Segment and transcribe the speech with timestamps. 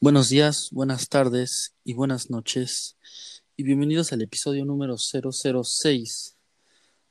[0.00, 2.96] Buenos días, buenas tardes y buenas noches
[3.56, 6.36] y bienvenidos al episodio número 006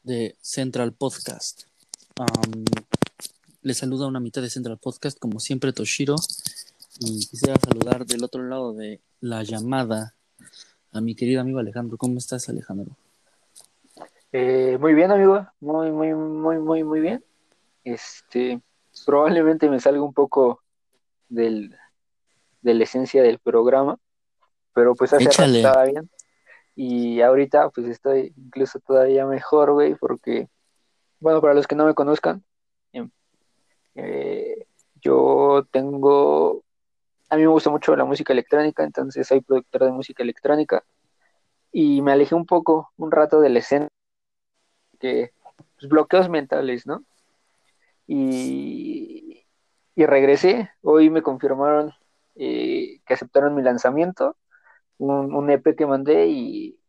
[0.03, 1.63] de Central Podcast.
[2.17, 2.63] Um,
[3.62, 6.15] les saluda una mitad de Central Podcast, como siempre Toshiro,
[7.01, 10.13] y quisiera saludar del otro lado de la llamada
[10.94, 11.97] a mi querido amigo Alejandro.
[11.97, 12.96] ¿Cómo estás, Alejandro?
[14.31, 17.22] Eh, muy bien, amigo, muy, muy, muy, muy, muy bien.
[17.84, 18.62] Este,
[19.05, 20.62] probablemente me salga un poco
[21.27, 21.76] del,
[22.61, 23.97] de la esencia del programa,
[24.73, 26.09] pero pues hace rato estaba bien.
[26.75, 30.47] Y ahorita pues estoy incluso todavía mejor, güey, porque,
[31.20, 32.43] bueno, para los que no me conozcan,
[32.91, 33.09] em,
[33.95, 34.67] eh,
[35.02, 36.63] yo tengo,
[37.30, 40.83] a mí me gusta mucho la música electrónica, entonces soy productor de música electrónica
[41.71, 43.88] y me alejé un poco, un rato de la escena,
[44.99, 45.31] que
[45.80, 47.03] pues, bloqueos mentales, ¿no?
[48.08, 49.45] Y,
[49.95, 51.94] y regresé, hoy me confirmaron
[52.39, 54.35] eh, que aceptaron mi lanzamiento,
[54.97, 56.79] un, EP que mandé y,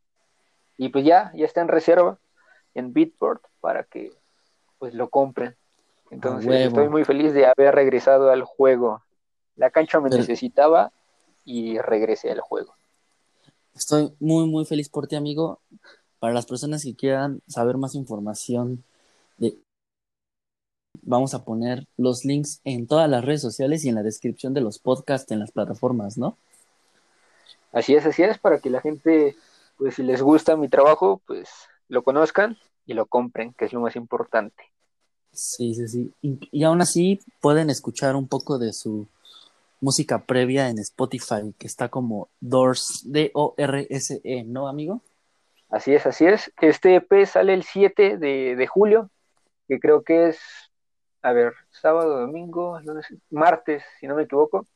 [0.76, 2.18] y, pues ya, ya está en reserva
[2.74, 4.12] en Beatport para que
[4.78, 5.56] pues lo compren.
[6.10, 9.02] Entonces estoy muy feliz de haber regresado al juego.
[9.56, 10.92] La cancha me necesitaba
[11.44, 12.74] y regresé al juego.
[13.74, 15.60] Estoy muy muy feliz por ti, amigo.
[16.18, 18.84] Para las personas que quieran saber más información
[19.36, 19.56] de
[21.02, 24.60] vamos a poner los links en todas las redes sociales y en la descripción de
[24.60, 26.36] los podcasts en las plataformas, ¿no?
[27.72, 29.36] Así es, así es, para que la gente,
[29.76, 31.48] pues si les gusta mi trabajo, pues
[31.88, 34.64] lo conozcan y lo compren, que es lo más importante.
[35.32, 36.12] Sí, sí, sí.
[36.22, 39.06] Y, aún así pueden escuchar un poco de su
[39.80, 45.02] música previa en Spotify, que está como Doors, D-O-R-S-E, ¿no, amigo?
[45.70, 46.50] Así es, así es.
[46.60, 49.10] Este EP sale el 7 de, de julio,
[49.68, 50.38] que creo que es
[51.22, 54.66] a ver, sábado, domingo, lunes, martes, si no me equivoco,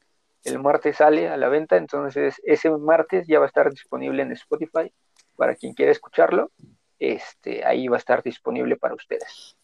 [0.44, 4.32] el martes sale a la venta, entonces ese martes ya va a estar disponible en
[4.32, 4.92] Spotify
[5.36, 6.50] para quien quiera escucharlo,
[6.98, 9.56] este, ahí va a estar disponible para ustedes.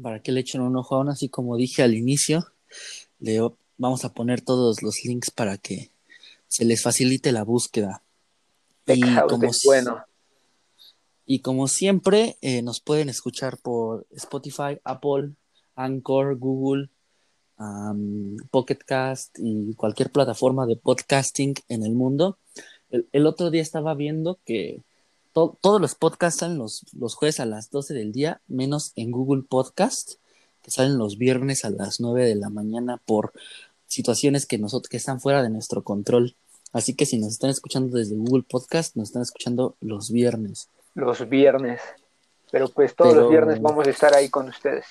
[0.00, 2.46] Para que le echen un ojo aún, así como dije al inicio,
[3.20, 3.40] le
[3.76, 5.90] vamos a poner todos los links para que
[6.48, 8.02] se les facilite la búsqueda.
[8.86, 10.04] Y como, bueno.
[11.26, 15.30] y como siempre, eh, nos pueden escuchar por Spotify, Apple,
[15.76, 16.88] Anchor, Google,
[17.58, 22.38] um, Pocket Cast y cualquier plataforma de podcasting en el mundo.
[23.12, 24.80] El, otro día estaba viendo que
[25.32, 29.42] todos los podcasts salen los, los jueves a las 12 del día, menos en Google
[29.42, 30.14] Podcast,
[30.62, 33.32] que salen los viernes a las 9 de la mañana por
[33.86, 36.36] situaciones que, nosotros, que están fuera de nuestro control.
[36.72, 40.68] Así que si nos están escuchando desde Google Podcast, nos están escuchando los viernes.
[40.94, 41.80] Los viernes.
[42.50, 44.84] Pero pues todos los viernes vamos a estar ahí con ustedes.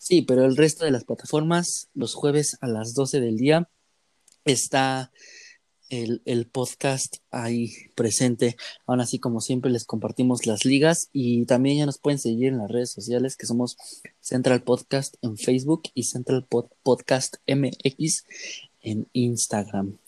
[0.00, 3.68] Sí, pero el resto de las plataformas, los jueves a las 12 del día,
[4.46, 5.12] está
[5.90, 8.56] el, podcast ahí presente.
[8.86, 12.56] Aún así, como siempre, les compartimos las ligas y también ya nos pueden seguir en
[12.56, 13.76] las redes sociales que somos
[14.20, 18.24] Central Podcast en Facebook y Central Podcast MX
[18.80, 19.98] en Instagram.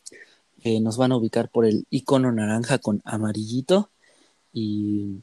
[0.63, 3.91] Eh, nos van a ubicar por el icono naranja con amarillito
[4.55, 5.21] y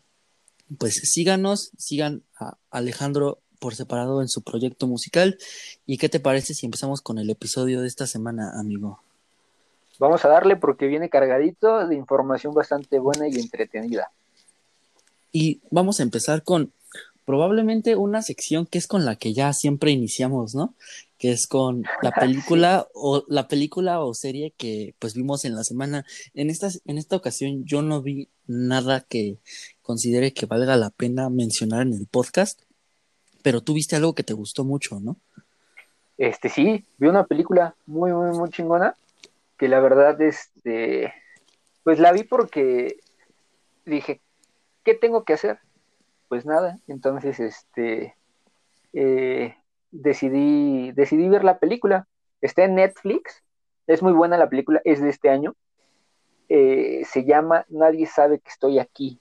[0.77, 5.37] pues síganos, sigan a Alejandro por separado en su proyecto musical.
[5.85, 8.99] ¿Y qué te parece si empezamos con el episodio de esta semana, amigo?
[9.99, 14.09] Vamos a darle porque viene cargadito de información bastante buena y entretenida.
[15.31, 16.71] Y vamos a empezar con
[17.25, 20.73] probablemente una sección que es con la que ya siempre iniciamos, ¿no?
[21.19, 25.63] Que es con la película o la película o serie que pues vimos en la
[25.63, 26.05] semana.
[26.33, 29.37] En esta, en esta ocasión yo no vi nada que
[29.83, 32.61] considere que valga la pena mencionar en el podcast
[33.43, 35.17] pero tú viste algo que te gustó mucho, ¿no?
[36.17, 38.95] Este sí, vi una película muy, muy, muy chingona,
[39.57, 41.13] que la verdad, este,
[41.83, 42.97] pues la vi porque
[43.85, 44.21] dije,
[44.83, 45.59] ¿qué tengo que hacer?
[46.27, 48.15] Pues nada, entonces, este,
[48.93, 49.55] eh,
[49.91, 52.07] decidí, decidí ver la película.
[52.41, 53.43] Está en Netflix,
[53.87, 55.55] es muy buena la película, es de este año.
[56.49, 59.19] Eh, se llama Nadie sabe que estoy aquí.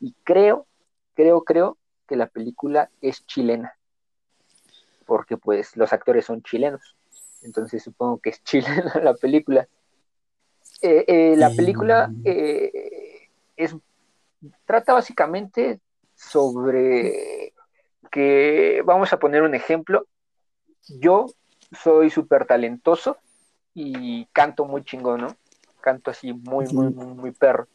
[0.00, 0.66] Y creo,
[1.14, 3.76] creo, creo que la película es chilena,
[5.06, 6.96] porque pues los actores son chilenos,
[7.42, 9.68] entonces supongo que es chilena la película.
[10.82, 13.74] Eh, eh, la película eh, es,
[14.66, 15.80] trata básicamente
[16.14, 17.52] sobre
[18.10, 20.06] que, vamos a poner un ejemplo,
[21.00, 21.26] yo
[21.72, 23.18] soy súper talentoso
[23.74, 25.36] y canto muy chingón, ¿no?
[25.80, 27.66] Canto así muy, muy, muy, muy perro.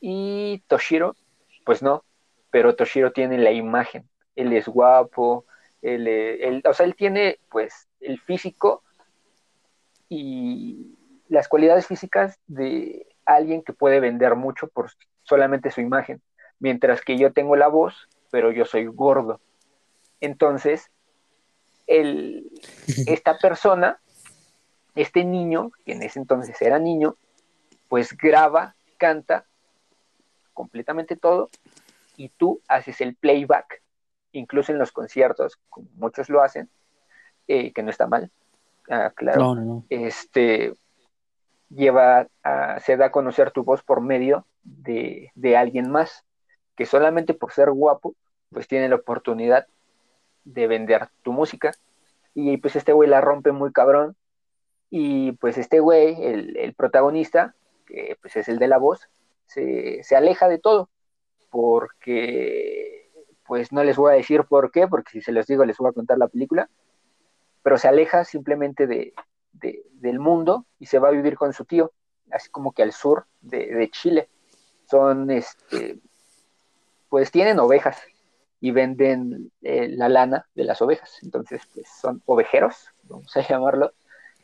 [0.00, 1.16] Y Toshiro,
[1.64, 2.04] pues no,
[2.50, 5.44] pero Toshiro tiene la imagen, él es guapo,
[5.82, 8.82] él, o sea, él tiene pues el físico
[10.08, 10.98] y,
[11.28, 14.90] las cualidades físicas de alguien que puede vender mucho por
[15.22, 16.22] solamente su imagen,
[16.58, 19.40] mientras que yo tengo la voz, pero yo soy gordo.
[20.20, 20.90] Entonces,
[21.86, 22.50] el,
[23.06, 24.00] esta persona,
[24.94, 27.16] este niño, que en ese entonces era niño,
[27.88, 29.44] pues graba, canta
[30.54, 31.50] completamente todo
[32.18, 33.82] y tú haces el playback,
[34.32, 36.68] incluso en los conciertos, como muchos lo hacen,
[37.46, 38.30] eh, que no está mal,
[38.90, 40.74] ah, claro, este
[41.70, 46.24] lleva a, se da a conocer tu voz por medio de, de alguien más,
[46.76, 48.14] que solamente por ser guapo,
[48.50, 49.66] pues tiene la oportunidad
[50.44, 51.72] de vender tu música.
[52.34, 54.16] Y pues este güey la rompe muy cabrón.
[54.90, 57.54] Y pues este güey, el, el protagonista,
[57.86, 59.08] que pues es el de la voz,
[59.46, 60.88] se, se, aleja de todo.
[61.50, 63.10] Porque,
[63.46, 65.90] pues no les voy a decir por qué, porque si se los digo les voy
[65.90, 66.68] a contar la película.
[67.62, 69.14] Pero se aleja simplemente de,
[69.52, 71.92] de, del mundo y se va a vivir con su tío,
[72.30, 74.28] así como que al sur de, de Chile.
[74.86, 75.98] Son, este,
[77.08, 78.02] pues tienen ovejas
[78.60, 81.18] y venden eh, la lana de las ovejas.
[81.22, 83.92] Entonces, pues son ovejeros, vamos a llamarlo.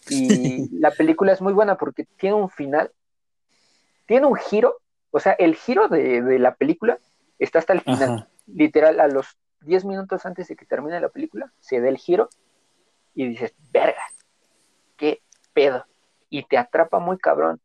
[0.08, 2.92] Y la película es muy buena porque tiene un final,
[4.06, 4.76] tiene un giro,
[5.14, 6.98] o sea, el giro de, de la película
[7.38, 8.28] está hasta el final.
[8.48, 12.28] Literal, a los 10 minutos antes de que termine la película, se da el giro
[13.14, 14.02] y dices, verga,
[14.96, 15.22] qué
[15.52, 15.86] pedo.
[16.30, 17.60] Y te atrapa muy cabrón.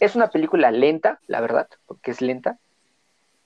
[0.00, 2.58] Es una película lenta, la verdad, porque es lenta.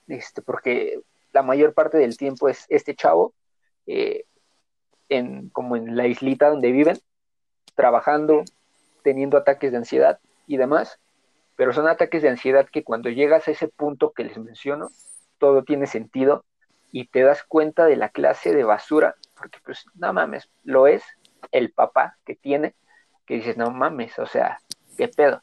[0.08, 1.00] Este, porque
[1.32, 3.32] la mayor parte del tiempo es este chavo,
[3.86, 4.24] eh,
[5.08, 6.98] en, como en la islita donde viven,
[7.76, 8.42] trabajando,
[9.04, 10.18] teniendo ataques de ansiedad
[10.48, 10.98] y demás,
[11.56, 14.90] pero son ataques de ansiedad que cuando llegas a ese punto que les menciono,
[15.38, 16.44] todo tiene sentido
[16.90, 21.02] y te das cuenta de la clase de basura, porque pues no mames, lo es
[21.52, 22.74] el papá que tiene,
[23.26, 24.60] que dices, no mames, o sea,
[24.96, 25.42] qué pedo.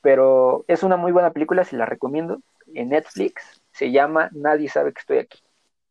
[0.00, 2.40] Pero es una muy buena película, se la recomiendo,
[2.74, 3.42] en Netflix,
[3.72, 5.38] se llama Nadie sabe que estoy aquí.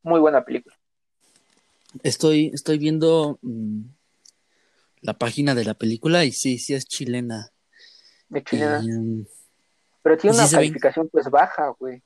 [0.03, 0.75] Muy buena película.
[2.03, 3.81] Estoy, estoy viendo mm,
[5.01, 7.51] la página de la película y sí, sí es chilena.
[8.33, 8.81] Es chilena.
[8.81, 9.25] Mm,
[10.07, 12.01] Pero tiene una calificación pues baja, güey.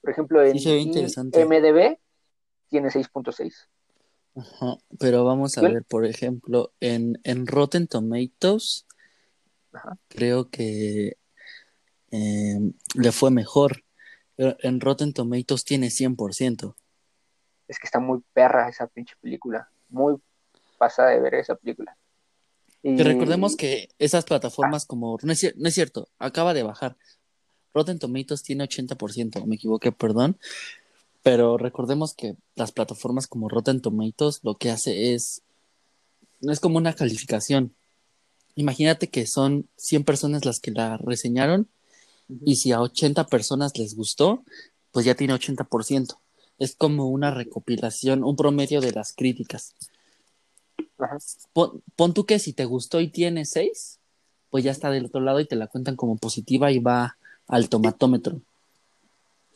[0.00, 1.98] Por ejemplo, en MDB
[2.70, 3.52] tiene 6.6.
[4.34, 8.86] Ajá, pero vamos a ver, por ejemplo, en, en Rotten Tomatoes,
[10.08, 11.18] creo que
[12.10, 13.84] em, le fue mejor
[14.38, 16.74] en Rotten Tomatoes tiene 100%.
[17.68, 19.68] Es que está muy perra esa pinche película.
[19.90, 20.16] Muy
[20.78, 21.98] pasada de ver esa película.
[22.82, 22.96] Y...
[23.02, 25.18] recordemos que esas plataformas como...
[25.22, 26.96] No es, no es, cierto, acaba de bajar.
[27.74, 30.36] Rotten Tomatoes tiene 80%, me equivoqué, perdón.
[31.22, 35.42] Pero recordemos que las plataformas como Rotten Tomatoes lo que hace es...
[36.40, 37.72] No es como una calificación.
[38.56, 41.68] Imagínate que son 100 personas las que la reseñaron
[42.44, 44.44] y si a 80 personas les gustó,
[44.90, 46.18] pues ya tiene 80%.
[46.58, 49.74] Es como una recopilación, un promedio de las críticas.
[51.52, 53.98] Pon, tú que si te gustó y tiene 6,
[54.50, 57.16] pues ya está del otro lado y te la cuentan como positiva y va
[57.52, 58.40] al tomatómetro.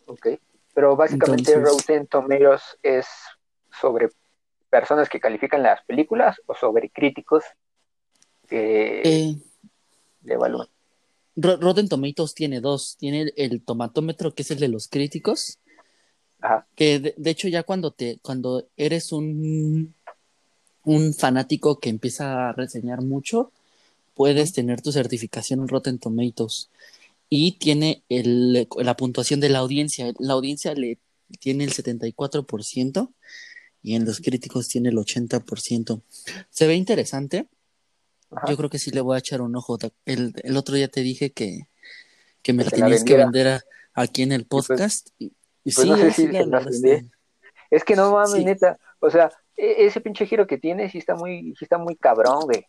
[0.05, 0.29] Ok,
[0.75, 3.07] pero básicamente Rotten Tomatoes es
[3.81, 4.11] sobre
[4.69, 7.43] personas que califican las películas o sobre críticos
[8.47, 9.37] que eh,
[10.25, 10.69] le evalúan.
[11.37, 12.97] Rotten Tomatoes tiene dos.
[12.99, 15.59] Tiene el tomatómetro, que es el de los críticos.
[16.75, 19.95] Que de, hecho, ya cuando te, cuando eres un,
[20.85, 23.53] un fanático que empieza a reseñar mucho,
[24.15, 26.69] puedes tener tu certificación en Rotten Tomatoes.
[27.29, 30.13] Y tiene el, la puntuación de la audiencia.
[30.19, 30.99] La audiencia le
[31.41, 33.13] tiene el 74%
[33.83, 36.03] y en los críticos tiene el 80%.
[36.51, 37.49] Se ve interesante
[38.49, 39.79] yo creo que sí le voy a echar un ojo.
[40.05, 41.69] El, el otro día te dije que,
[42.43, 43.61] que me la tenías que vender
[43.95, 45.11] aquí en el pues, podcast.
[45.19, 45.33] y,
[45.65, 46.29] pues sí, no sé si
[47.71, 48.79] Es que no mames, neta.
[49.01, 52.41] O sea, e, ese pinche giro que tiene sí está muy, sí está muy cabrón,
[52.43, 52.67] güey.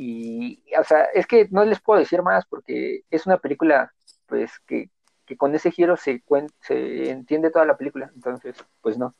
[0.00, 3.92] Y, o sea, es que no les puedo decir más porque es una película,
[4.26, 4.90] pues, que,
[5.26, 6.22] que con ese giro se,
[6.60, 8.08] se entiende toda la película.
[8.14, 9.16] Entonces, pues no.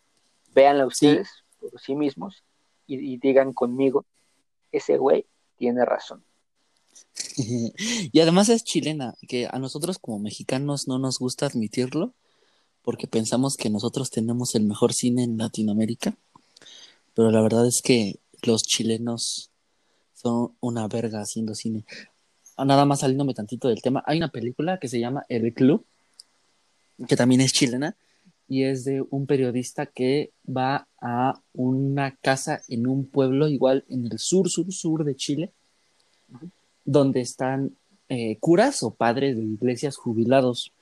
[0.55, 2.45] Véanla ustedes por sí mismos
[2.87, 4.07] y, y digan conmigo,
[4.71, 6.23] ese güey tiene razón.
[7.37, 12.15] y además es chilena, que a nosotros como mexicanos no nos gusta admitirlo,
[12.83, 16.17] porque pensamos que nosotros tenemos el mejor cine en Latinoamérica,
[17.15, 19.48] pero la verdad es que los chilenos
[20.21, 21.85] son una verga haciendo cine.
[22.57, 25.85] Ah, nada más saliéndome tantito del tema, hay una película que se llama El Club,
[27.07, 27.97] que también es chilena,
[28.49, 34.07] y es de un periodista que va a una casa en un pueblo igual en
[34.07, 35.53] el sur, sur, sur de Chile,
[36.85, 37.77] donde están
[38.09, 40.73] eh, curas o padres de iglesias jubilados,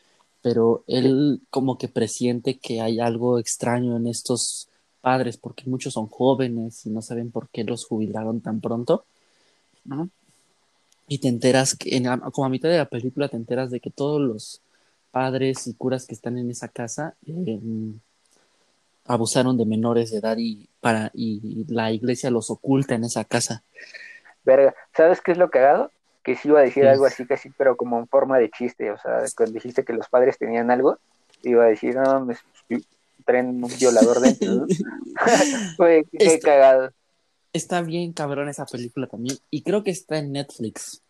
[0.41, 4.69] pero él como que presiente que hay algo extraño en estos
[5.03, 9.05] padres, porque muchos son jóvenes y no saben por qué los jubilaron tan pronto.
[11.09, 13.91] Y te enteras que, en, como a mitad de la película, te enteras de que
[13.91, 14.63] todos los
[15.11, 17.99] padres y curas que están en esa casa em,
[19.07, 23.63] abusaron de menores de edad y, para, y la iglesia los oculta en esa casa.
[24.45, 25.91] Verga, ¿sabes qué es lo cagado?
[26.23, 28.91] Que sí iba a decir algo así, casi, pero como en forma de chiste.
[28.91, 30.99] O sea, cuando dijiste que los padres tenían algo,
[31.43, 32.37] iba a decir, no, me
[33.25, 34.67] traen un violador dentro.
[35.77, 36.93] Fue qué cagado.
[37.57, 39.39] Está bien cabrón esa película también.
[39.51, 41.03] Y creo que está en Netflix.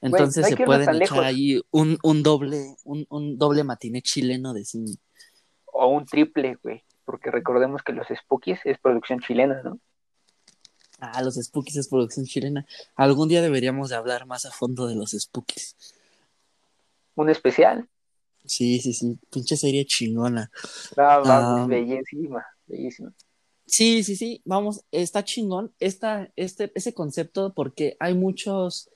[0.00, 4.96] Entonces se pueden echar ahí un, un doble, un, un doble matiné chileno de cine.
[5.66, 6.82] O un triple, güey.
[7.04, 9.78] Porque recordemos que los Spookies es producción chilena, ¿no?
[10.98, 12.64] Ah, los Spookies es producción chilena.
[12.94, 15.76] Algún día deberíamos de hablar más a fondo de los Spookies.
[17.14, 17.88] ¿Un especial?
[18.44, 19.18] Sí, sí, sí.
[19.30, 20.50] Pinche serie chingona.
[20.96, 23.12] Ah, bellísima, bellísima.
[23.72, 24.40] Sí, sí, sí.
[24.44, 28.88] Vamos, está chingón esta, este, ese concepto porque hay muchos.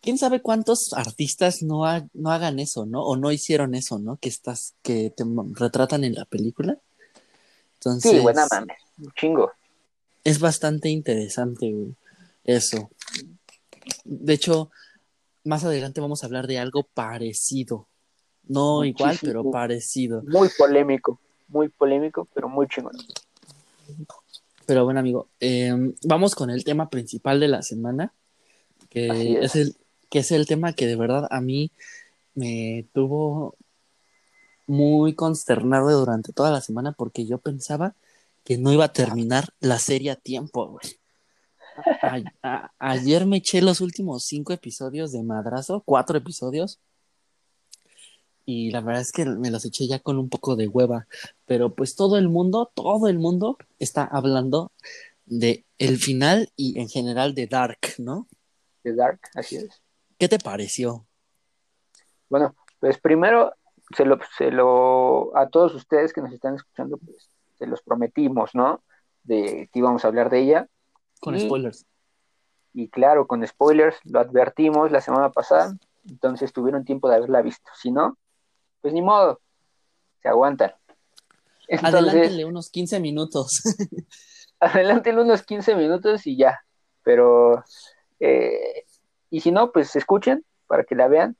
[0.00, 1.82] ¿Quién sabe cuántos artistas no,
[2.14, 3.04] no hagan eso, no?
[3.04, 4.16] O no hicieron eso, ¿no?
[4.16, 5.24] Que estás, que te
[5.54, 6.78] retratan en la película.
[7.74, 8.78] Entonces, sí, buena mames,
[9.16, 9.50] chingo
[10.28, 11.74] es bastante interesante,
[12.44, 12.90] Eso.
[14.04, 14.70] De hecho,
[15.44, 17.88] más adelante vamos a hablar de algo parecido.
[18.44, 20.22] No igual, pero parecido.
[20.26, 22.92] Muy polémico, muy polémico, pero muy chingón.
[24.66, 28.12] Pero bueno, amigo, em, vamos con el tema principal de la semana,
[28.90, 29.56] que es.
[29.56, 29.76] el,
[30.10, 31.70] que es el tema que de verdad a mí
[32.34, 33.56] me tuvo
[34.66, 37.94] muy consternado durante toda la semana porque yo pensaba
[38.44, 40.86] que no iba a terminar la serie a tiempo, güey.
[42.78, 46.78] ayer me eché los últimos cinco episodios de Madrazo, cuatro episodios.
[48.50, 51.06] Y la verdad es que me los eché ya con un poco de hueva.
[51.44, 54.72] Pero pues todo el mundo, todo el mundo está hablando
[55.26, 58.26] de el final y en general de Dark, ¿no?
[58.82, 59.82] De Dark, así es.
[60.16, 61.04] ¿Qué te pareció?
[62.30, 63.52] Bueno, pues primero
[63.94, 67.28] se lo, se lo a todos ustedes que nos están escuchando, pues
[67.58, 68.82] se los prometimos, ¿no?
[69.24, 70.68] De que íbamos a hablar de ella.
[71.20, 71.84] Con spoilers.
[72.72, 75.76] Y claro, con spoilers, lo advertimos la semana pasada,
[76.08, 77.70] entonces tuvieron tiempo de haberla visto.
[77.74, 78.16] Si no,
[78.80, 79.40] pues ni modo,
[80.22, 80.72] se aguantan.
[81.68, 83.62] Adelántenle unos 15 minutos.
[84.60, 86.60] adelántenle unos 15 minutos y ya.
[87.02, 87.64] Pero,
[88.20, 88.84] eh,
[89.30, 91.36] y si no, pues escuchen para que la vean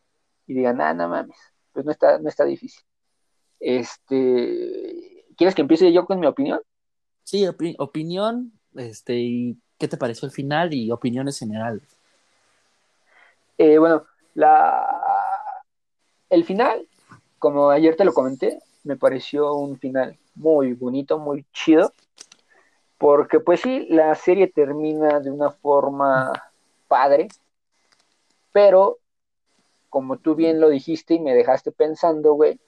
[0.47, 1.37] y digan, ah, no mames,
[1.73, 2.83] pues no está, no está difícil.
[3.61, 6.61] Este, ¿Quieres que empiece yo con mi opinión?
[7.25, 11.83] Sí, opinión, este, y qué te pareció el final y opiniones generales.
[13.59, 14.87] Eh, bueno, la...
[16.31, 16.88] el final,
[17.39, 21.93] como ayer te lo comenté, me pareció un final muy bonito, muy chido,
[22.99, 26.33] porque pues sí, la serie termina de una forma
[26.89, 27.29] padre,
[28.53, 28.99] pero
[29.89, 32.59] como tú bien lo dijiste y me dejaste pensando, güey,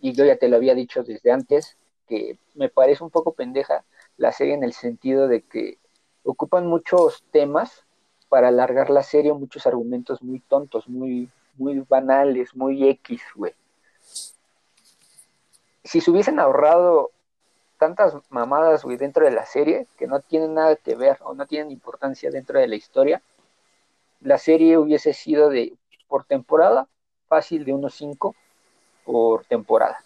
[0.00, 3.84] y yo ya te lo había dicho desde antes, que me parece un poco pendeja
[4.16, 5.78] la serie en el sentido de que
[6.24, 7.84] ocupan muchos temas
[8.28, 13.54] para alargar la serie, muchos argumentos muy tontos, muy, muy banales, muy X, güey.
[15.84, 17.10] Si se hubiesen ahorrado
[17.78, 21.70] tantas mamadas, dentro de la serie, que no tienen nada que ver o no tienen
[21.70, 23.22] importancia dentro de la historia,
[24.20, 25.72] la serie hubiese sido de,
[26.06, 26.86] por temporada,
[27.28, 28.34] fácil de unos 5
[29.04, 30.02] por temporada.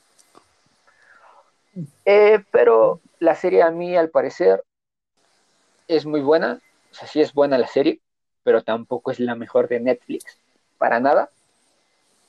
[2.05, 4.63] Eh, pero la serie a mí, al parecer,
[5.89, 6.61] es muy buena.
[6.93, 8.01] O sea, sí es buena la serie,
[8.43, 10.39] pero tampoco es la mejor de Netflix.
[10.79, 11.31] Para nada.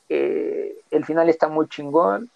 [0.10, 2.30] Eh, el final está muy chingón.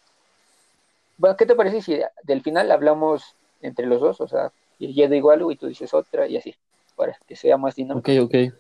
[1.20, 4.22] Bueno, ¿qué te parece si del final hablamos entre los dos?
[4.22, 6.56] O sea, yo digo algo y tú dices otra y así,
[6.96, 8.10] para que sea más dinámico.
[8.10, 8.54] Ok, ok.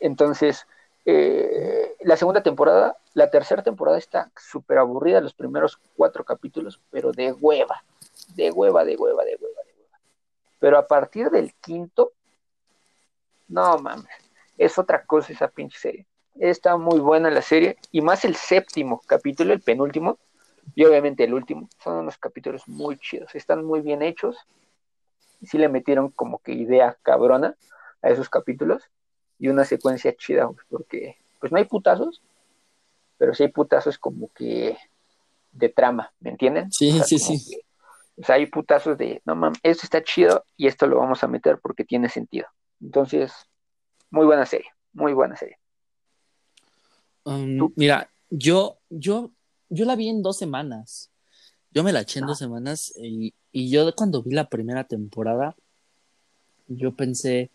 [0.00, 0.66] Entonces,
[1.04, 7.12] eh, la segunda temporada, la tercera temporada está súper aburrida, los primeros cuatro capítulos, pero
[7.12, 7.84] de hueva,
[8.34, 9.98] de hueva, de hueva, de hueva, de hueva.
[10.58, 12.12] Pero a partir del quinto,
[13.48, 14.06] no mames,
[14.56, 16.06] es otra cosa esa pinche serie.
[16.38, 20.16] Está muy buena la serie, y más el séptimo capítulo, el penúltimo,
[20.74, 24.36] y obviamente el último, son unos capítulos muy chidos, están muy bien hechos,
[25.42, 27.56] sí le metieron como que idea cabrona
[28.02, 28.82] a esos capítulos
[29.38, 32.22] y una secuencia chida, porque pues no hay putazos,
[33.16, 34.76] pero sí hay putazos como que
[35.52, 36.70] de trama, ¿me entienden?
[36.70, 37.60] Sí, sí, sí.
[38.16, 41.28] o sea, hay putazos de, no mames, esto está chido y esto lo vamos a
[41.28, 42.46] meter porque tiene sentido.
[42.80, 43.32] Entonces,
[44.10, 45.58] muy buena serie, muy buena serie.
[47.24, 49.30] Um, mira, yo, yo,
[49.70, 51.10] yo la vi en dos semanas.
[51.72, 55.54] Yo me la eché en dos semanas y, y, yo cuando vi la primera temporada,
[56.66, 57.50] yo pensé,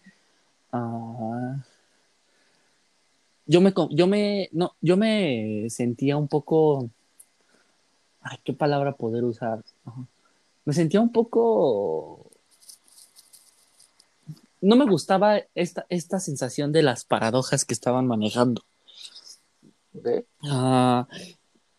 [0.72, 1.58] uh,
[3.46, 6.90] yo me, yo me, no, yo me sentía un poco,
[8.22, 9.64] ay, qué palabra poder usar.
[10.64, 12.32] Me sentía un poco,
[14.62, 18.64] no me gustaba esta, esta sensación de las paradojas que estaban manejando.
[20.44, 21.08] Ah,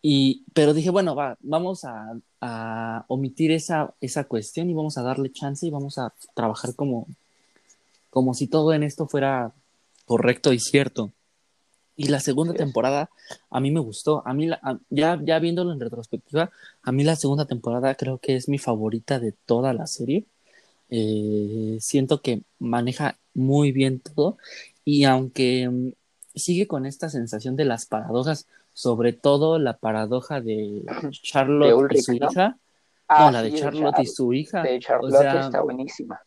[0.08, 5.02] y, pero dije, bueno, va, vamos a, a, omitir esa, esa cuestión y vamos a
[5.02, 7.08] darle chance y vamos a trabajar como,
[8.08, 9.52] como si todo en esto fuera
[10.04, 11.10] correcto y cierto.
[11.96, 13.10] Y la segunda temporada
[13.50, 14.22] a mí me gustó.
[14.24, 14.48] A mí,
[14.90, 16.52] ya, ya viéndolo en retrospectiva,
[16.84, 20.24] a mí la segunda temporada creo que es mi favorita de toda la serie.
[20.88, 24.38] Eh, siento que maneja muy bien todo.
[24.84, 25.92] Y aunque mm,
[26.36, 28.46] sigue con esta sensación de las paradojas,
[28.76, 30.82] sobre todo la paradoja de
[31.22, 32.58] Charlotte y su hija.
[33.08, 34.62] Ah, no, la de Charlotte y su hija.
[34.62, 36.20] De Charlotte está buenísima.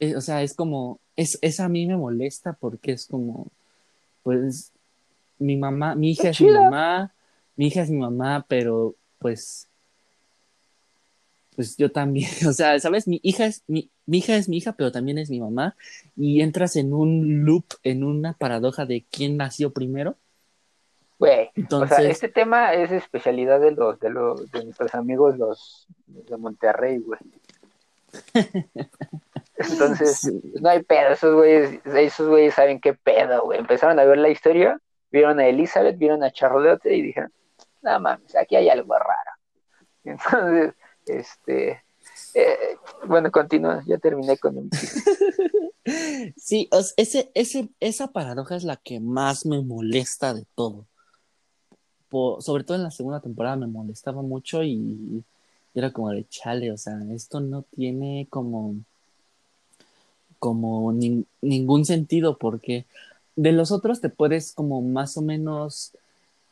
[0.00, 3.46] Eh, o sea, es como, es, esa a mí me molesta porque es como,
[4.24, 4.72] pues,
[5.38, 7.14] mi mamá, mi hija es mi mamá,
[7.54, 9.68] mi hija es mi mamá, pero pues,
[11.54, 13.06] pues yo también, o sea, ¿sabes?
[13.06, 15.76] Mi hija es mi, mi hija es mi hija, pero también es mi mamá,
[16.16, 20.16] y entras en un loop, en una paradoja de quién nació primero.
[21.18, 21.98] Güey, Entonces...
[21.98, 26.36] o sea, este tema es especialidad de los, de los, de nuestros amigos los de
[26.36, 27.20] Monterrey, güey.
[29.56, 30.30] Entonces,
[30.60, 33.58] no hay pedo, esos güeyes, esos güeyes saben qué pedo, güey.
[33.58, 34.80] Empezaron a ver la historia
[35.10, 37.32] vieron a Elizabeth, vieron a Charlotte y dijeron,
[37.82, 39.30] no mames, aquí hay algo raro.
[40.04, 40.74] Entonces,
[41.06, 41.82] este,
[42.34, 44.70] eh, bueno, continúa, ya terminé con el
[46.36, 50.86] Sí, ese, ese, esa paradoja es la que más me molesta de todo.
[52.10, 55.22] Sobre todo en la segunda temporada me molestaba mucho y,
[55.74, 58.76] era como de chale, o sea, esto no tiene como,
[60.38, 60.90] como
[61.42, 62.86] ningún sentido porque
[63.36, 65.92] de los otros te puedes como más o menos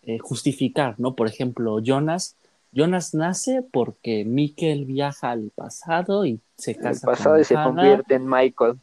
[0.02, 1.14] eh, justificar, ¿no?
[1.14, 2.36] Por ejemplo, Jonas,
[2.72, 8.16] Jonas nace porque Mikkel viaja al pasado y se casa el pasado y se convierte
[8.16, 8.78] en Michael.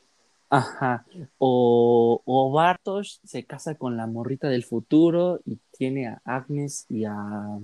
[0.51, 1.05] Ajá.
[1.37, 7.05] O, o Bartosz se casa con la morrita del futuro y tiene a Agnes y
[7.05, 7.57] a,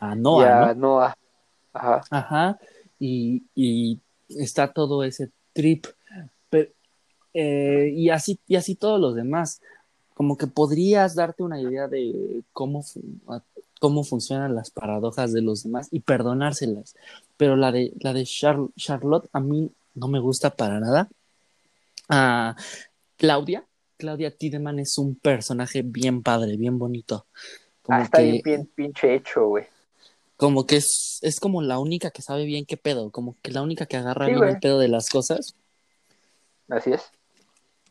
[0.00, 0.66] a Noah.
[0.66, 1.16] Y a Noah.
[1.74, 2.02] Ajá.
[2.10, 2.58] Ajá.
[2.98, 5.86] Y, y está todo ese trip
[7.34, 9.60] eh, y, así, y así todos los demás.
[10.14, 12.84] Como que podrías darte una idea de cómo,
[13.80, 16.94] cómo funcionan las paradojas de los demás y perdonárselas.
[17.36, 21.08] Pero la de, la de Charlotte a mí no me gusta para nada.
[22.08, 22.56] Ah,
[23.16, 23.64] Claudia,
[23.96, 27.26] Claudia Tiedemann es un personaje bien padre, bien bonito.
[27.82, 29.64] Como ah, está bien, pinche hecho, güey.
[30.36, 33.62] Como que es, es como la única que sabe bien qué pedo, como que la
[33.62, 35.54] única que agarra bien el pedo de las cosas.
[36.68, 37.02] Así es.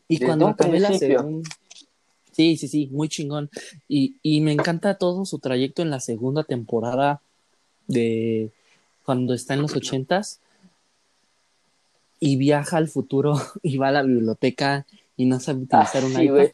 [0.08, 1.48] Y cuando acabé la segunda.
[2.32, 3.50] Sí, sí, sí, muy chingón.
[3.88, 7.22] Y, y me encanta todo su trayecto en la segunda temporada
[7.86, 8.50] de
[9.04, 10.40] cuando está en los ochentas
[12.24, 16.22] y viaja al futuro y va a la biblioteca y no sabe utilizar un ah,
[16.22, 16.48] iPad.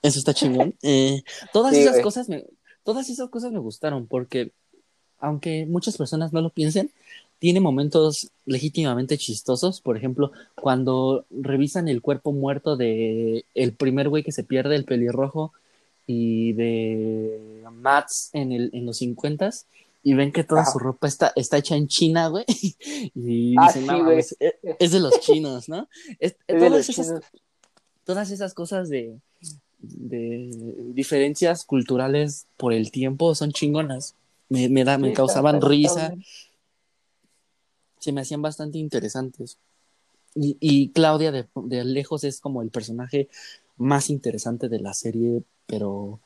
[0.00, 0.74] Eso está chingón.
[0.82, 2.46] Eh, todas esas cosas me,
[2.82, 4.52] todas esas cosas me gustaron porque
[5.18, 6.90] aunque muchas personas no lo piensen,
[7.38, 9.82] tiene momentos legítimamente chistosos.
[9.82, 14.86] Por ejemplo, cuando revisan el cuerpo muerto de el primer güey que se pierde, el
[14.86, 15.52] pelirrojo,
[16.06, 19.50] y de Mats en, el, en los 50
[20.06, 22.44] y ven que toda su ropa está, está hecha en China, güey.
[23.16, 25.88] Y ah, dicen, no, es, de los chinos, ¿no?
[26.46, 27.12] todas, esas,
[28.04, 29.18] todas esas cosas de,
[29.80, 30.48] de
[30.94, 34.14] diferencias culturales por el tiempo son chingonas.
[34.48, 36.14] Me, me, da, me causaban risa
[37.98, 39.58] se me hacían bastante interesantes.
[40.36, 43.28] Y, Claudia de, lejos es como el personaje
[43.76, 46.20] más interesante de la serie, pero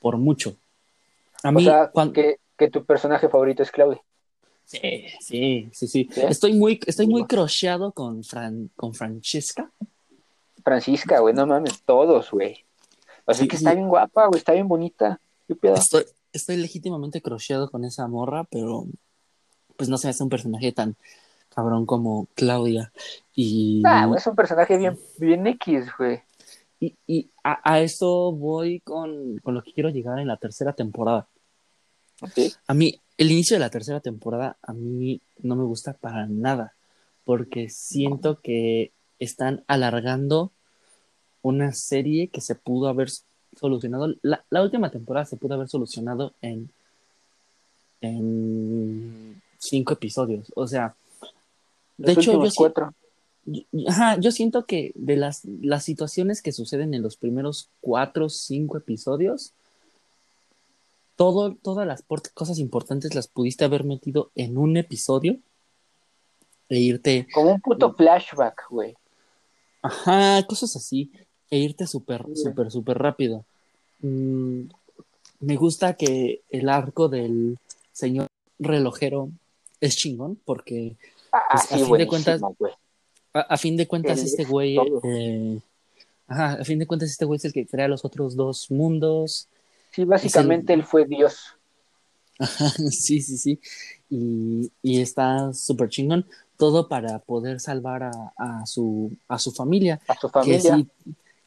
[0.00, 0.56] por mucho.
[1.42, 1.66] A mí,
[2.12, 4.02] que, tu personaje favorito es Claudia.
[4.64, 6.08] Sí, sí, sí, sí.
[6.16, 9.70] Estoy muy, estoy muy crocheado con, Fran, con Francesca.
[10.62, 12.64] Francisca, güey, no mames, todos, güey.
[13.24, 15.20] Así que está bien guapa, güey, está bien bonita.
[15.62, 18.86] Estoy, estoy legítimamente crocheado con esa morra, pero
[19.76, 20.96] pues no se hace un personaje tan
[21.54, 22.92] cabrón como Claudia.
[23.34, 23.82] Y...
[23.86, 26.20] Ah, es un personaje bien, bien X, güey.
[26.80, 30.74] Y, y a, a, esto voy con, con, lo que quiero llegar en la tercera
[30.74, 31.26] temporada.
[32.66, 36.74] A mí, el inicio de la tercera temporada, a mí no me gusta para nada,
[37.24, 40.52] porque siento que están alargando
[41.42, 43.08] una serie que se pudo haber
[43.56, 44.14] solucionado.
[44.22, 46.70] La, la última temporada se pudo haber solucionado en,
[48.00, 50.52] en cinco episodios.
[50.54, 50.94] O sea,
[51.96, 52.94] de Los hecho, yo, cuatro.
[53.44, 58.26] yo- ajá, yo siento que de las, las situaciones que suceden en los primeros cuatro
[58.26, 59.52] o cinco episodios,
[61.18, 65.38] todo, todas las cosas importantes las pudiste haber metido en un episodio
[66.68, 68.94] e irte Como un puto flashback, güey.
[69.82, 71.10] Ajá, cosas así.
[71.50, 73.44] E irte súper, súper, súper rápido.
[74.00, 74.68] Mm,
[75.40, 77.58] me gusta que el arco del
[77.92, 78.28] señor
[78.60, 79.28] relojero
[79.80, 80.96] es chingón, porque
[81.32, 82.40] Ah, Pues, a sí, fin cuentas,
[83.34, 85.60] a, a fin de cuentas este es güey, eh,
[86.28, 89.48] ajá, a fin de cuentas este güey es el que crea los otros dos mundos.
[89.98, 91.56] Sí, básicamente él fue Dios.
[92.38, 93.60] Ajá, sí, sí, sí.
[94.10, 96.26] Y, y está súper chingón.
[96.56, 100.00] Todo para poder salvar a, a su, a su familia.
[100.08, 100.76] A su que familia.
[100.76, 100.88] si,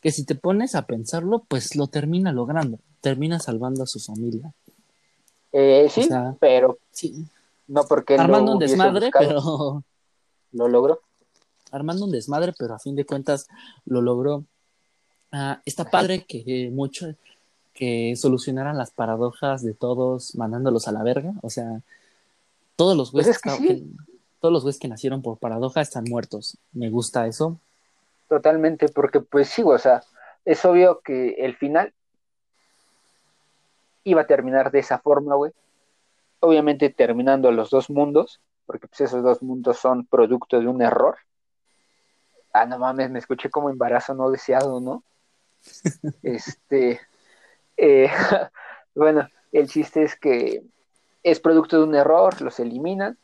[0.02, 4.54] que si te pones a pensarlo, pues lo termina logrando, termina salvando a su familia.
[5.52, 7.26] Eh, sí, o sea, pero Sí,
[7.68, 9.84] no porque armando un desmadre, buscado, pero
[10.54, 11.02] lo logró.
[11.72, 13.48] armando un desmadre, pero a fin de cuentas
[13.86, 14.46] lo logró.
[15.32, 17.16] Ah, está padre que mucho
[17.74, 21.82] que solucionaran las paradojas de todos mandándolos a la verga, o sea,
[22.76, 23.68] todos los Pues güeyes es que que, sí.
[23.68, 24.04] que-
[24.40, 26.58] todos los güeyes que nacieron por paradoja están muertos.
[26.74, 27.60] Me gusta eso.
[28.28, 30.04] Totalmente, porque pues sí, o sea,
[30.46, 31.94] es obvio que el final
[34.04, 35.52] iba a terminar de esa forma, güey.
[36.40, 41.18] Obviamente terminando los dos mundos, porque pues esos dos mundos son producto de un error.
[42.52, 45.04] Ah, no mames, me escuché como embarazo no deseado, ¿no?
[46.24, 47.00] Este,
[47.78, 48.10] eh,
[48.96, 50.64] bueno, el chiste es que
[51.24, 53.18] es producto de un error, los eliminan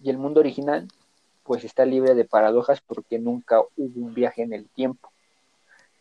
[0.00, 0.88] y el mundo original
[1.44, 5.12] pues está libre de paradojas porque nunca hubo un viaje en el tiempo.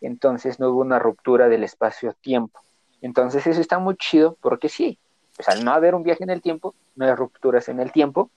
[0.02, 2.62] Entonces no hubo una ruptura del espacio-tiempo.
[3.02, 4.98] Entonces eso está muy chido porque sí,
[5.36, 8.30] pues al no haber un viaje en el tiempo, no hay rupturas en el tiempo,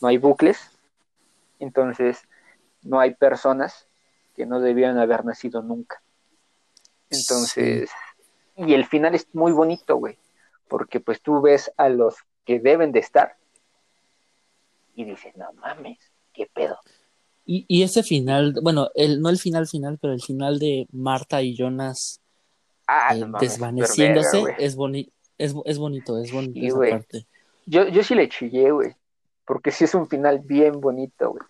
[0.00, 0.70] no hay bucles,
[1.58, 2.22] entonces
[2.82, 3.88] no hay personas
[4.36, 6.00] que no debieran haber nacido nunca.
[7.10, 7.90] Entonces,
[8.56, 10.16] y el final es muy bonito, güey,
[10.68, 13.36] porque pues tú ves a los que deben de estar
[14.94, 15.98] y dices, no mames,
[16.32, 16.78] qué pedo.
[17.44, 21.42] Y, y ese final, bueno, el, no el final final, pero el final de Marta
[21.42, 22.20] y Jonas
[22.86, 26.76] Ah, eh, no mames, desvaneciéndose verga, es, boni es, es bonito, es bonito Sí, esa
[26.76, 26.90] güey.
[26.90, 27.26] parte.
[27.66, 28.94] Yo, yo sí le chillé, güey,
[29.44, 31.42] porque sí es un final bien bonito, güey.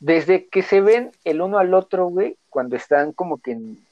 [0.00, 3.86] Desde que se ven el uno al otro, güey, cuando están como que en,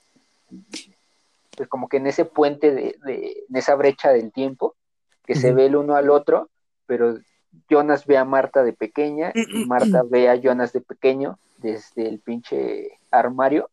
[1.60, 4.76] pues como que en ese puente de, de en esa brecha del tiempo,
[5.26, 6.48] que se ve el uno al otro,
[6.86, 7.18] pero
[7.68, 12.18] Jonas ve a Marta de pequeña y Marta ve a Jonas de pequeño desde el
[12.18, 13.68] pinche armario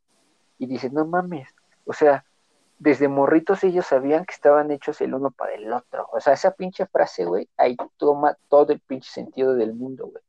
[0.58, 1.48] y dice, no mames,
[1.86, 2.26] o sea,
[2.78, 6.10] desde morritos ellos sabían que estaban hechos el uno para el otro.
[6.12, 10.24] O sea, esa pinche frase, güey, ahí toma todo el pinche sentido del mundo, güey.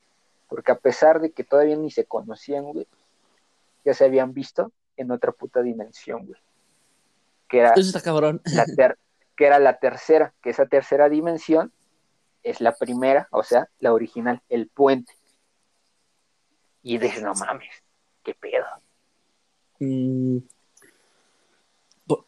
[0.47, 2.87] Porque a pesar de que todavía ni se conocían, güey,
[3.85, 6.38] ya se habían visto en otra puta dimensión, güey.
[7.48, 8.40] Que era Eso está cabrón.
[8.44, 8.98] la, ter-
[9.37, 11.72] que era la tercera, que esa tercera dimensión
[12.42, 15.12] es la primera, o sea, la original, el puente.
[16.82, 17.68] Y dices, no mames,
[18.22, 18.64] qué pedo.
[19.80, 20.38] Mm,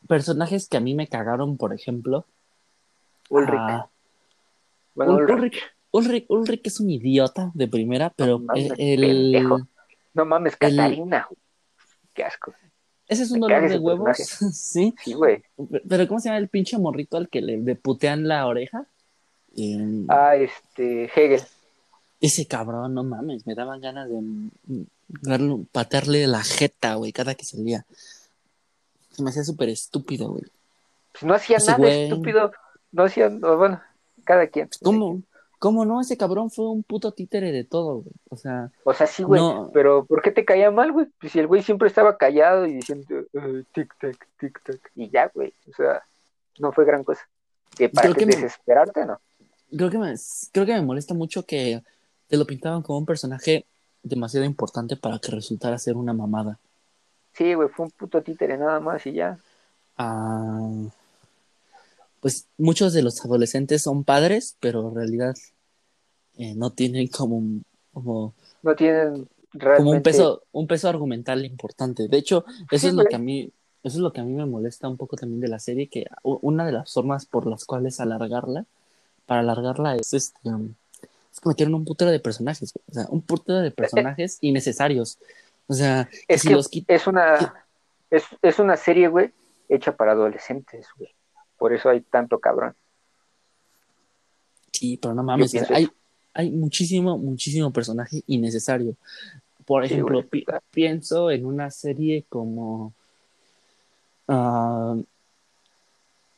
[0.06, 2.26] personajes que a mí me cagaron, por ejemplo.
[3.30, 3.54] Ulrich.
[3.59, 3.88] ah,
[4.94, 5.61] Bueno, Ul- Ulrich.
[5.92, 9.59] Ulrich, Ulrich es un idiota de primera, pero No mames, el, pendejo.
[10.14, 11.28] No mames, Catarina.
[12.14, 12.52] Qué asco.
[13.11, 14.16] Ese es un dolor de huevos,
[14.55, 14.94] sí.
[15.05, 15.42] Sí, güey.
[15.88, 18.87] Pero ¿cómo se llama el pinche morrito al que le, le putean la oreja?
[19.57, 21.42] Eh, Ah, este, Hegel.
[22.20, 24.51] Ese cabrón, no mames, me daban ganas de mm,
[25.23, 27.85] darle- patearle la jeta, güey, cada que salía.
[29.12, 30.44] Se me hacía súper estúpido, güey.
[31.12, 32.05] Pues no hacía Ese nada güey.
[32.05, 32.53] estúpido.
[32.92, 33.81] No hacía, no, bueno,
[34.25, 34.68] cada quien.
[34.83, 35.23] ¿Cómo?
[35.61, 36.01] ¿Cómo no?
[36.01, 38.14] Ese cabrón fue un puto títere de todo, güey.
[38.31, 39.40] O sea, O sea, sí, güey.
[39.40, 39.70] No.
[39.73, 41.07] Pero ¿por qué te caía mal, güey?
[41.20, 44.81] Pues si el güey siempre estaba callado y diciendo eh, tic-tac, tic-tac.
[44.96, 45.53] Y ya, güey.
[45.70, 46.03] O sea,
[46.59, 47.23] no fue gran cosa.
[47.77, 49.20] Que para Creo que que me- desesperarte, ¿no?
[49.77, 50.14] creo que me,
[50.51, 51.81] creo que me molesta mucho que
[52.27, 53.66] te lo pintaban como un personaje
[54.03, 56.59] demasiado importante para que resultara ser una mamada.
[57.35, 59.38] Sí, güey, fue un puto títere nada más y ya.
[59.99, 60.70] Ah,
[62.20, 65.35] pues muchos de los adolescentes son padres, pero en realidad
[66.38, 69.76] eh, no tienen como, un- como, No tienen realmente...
[69.76, 72.09] como un peso, un peso argumental importante.
[72.09, 73.50] De hecho, eso Sí, es lo que a mí,
[73.83, 76.06] eso es lo que a mí me molesta un poco también de la serie, que
[76.22, 78.66] una de las formas por las cuales alargarla,
[79.26, 80.74] para alargarla es este um,
[81.33, 85.18] es que metieron un putero de personajes, o sea, un putero de personajes innecesarios.
[85.68, 87.64] O sea, que Es si que los quit- es una...
[88.11, 89.30] Es, es una serie, güey,
[89.68, 91.11] hecha para adolescentes, güey.
[91.61, 92.75] Por eso hay tanto cabrón.
[94.73, 95.90] Sí, pero no mames, hay,
[96.33, 98.96] hay muchísimo, muchísimo personaje innecesario.
[99.66, 100.25] Por ejemplo,
[100.70, 102.94] pienso en una serie como...
[104.27, 104.96] Ah,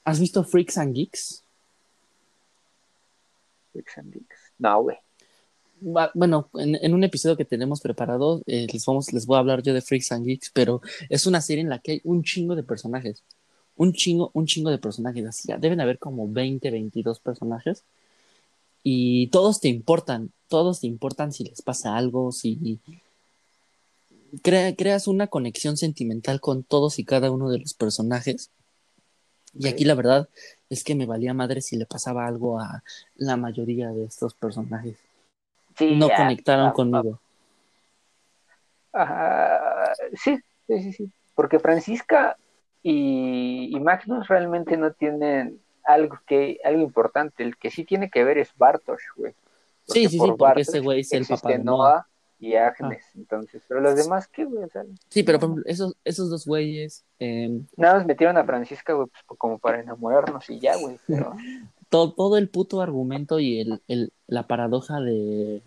[0.02, 1.44] ¿Has visto Freaks and Geeks?
[3.70, 4.52] Freaks and Geeks.
[4.58, 4.96] No, güey.
[6.14, 9.72] Bueno, en, un episodio que tenemos preparado, eh, les, vamos, les voy a hablar yo
[9.72, 12.64] de Freaks and Geeks, pero es una serie en la que hay un chingo de
[12.64, 13.22] personajes.
[13.76, 15.26] Un chingo, un chingo de personajes.
[15.26, 17.84] Así, ya deben haber como 20, 22 personajes.
[18.82, 20.32] Y todos te importan.
[20.48, 22.80] Todos te importan si les pasa algo, si
[24.42, 28.50] creas una conexión sentimental con todos y cada uno de los personajes.
[29.54, 30.28] Y aquí la verdad
[30.70, 32.82] es que me valía madre si le pasaba algo a
[33.16, 34.96] la mayoría de estos personajes.
[35.80, 37.20] no conectaron conmigo.
[40.14, 41.12] sí, sí, sí, sí.
[41.34, 42.36] Porque Francisca
[42.82, 47.42] y, Magnus realmente no tienen algo que algo importante.
[47.42, 49.34] El que sí tiene que ver es Bartosz, güey.
[49.86, 52.06] Sí, sí, sí, porque ese güey es el papá de Noah
[52.42, 54.68] y Agnes, entonces, pero los demás, ¿qué, güey?
[55.08, 57.04] sí, pero por ejemplo, esos, esos dos güeyes...
[57.20, 57.60] Eh...
[57.76, 61.36] Nada más metieron a Francisca, güey, pues, como para enamorarnos y ya, güey, pero...
[61.88, 65.62] todo, todo el puto argumento y el, el, la paradoja de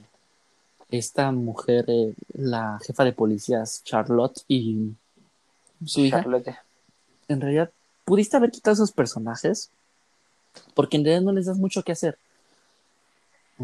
[0.89, 4.91] esta mujer, eh, la jefa de policías, Charlotte, y
[5.85, 6.23] su hija...
[6.23, 6.55] Charlotte.
[7.27, 7.71] En realidad,
[8.03, 9.71] ¿pudiste haber quitado esos personajes?
[10.73, 12.17] Porque en realidad no les das mucho que hacer.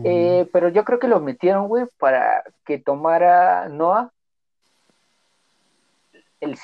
[0.04, 4.12] Eh, pero yo creo que lo metieron, güey, para que tomara Noah
[6.40, 6.58] el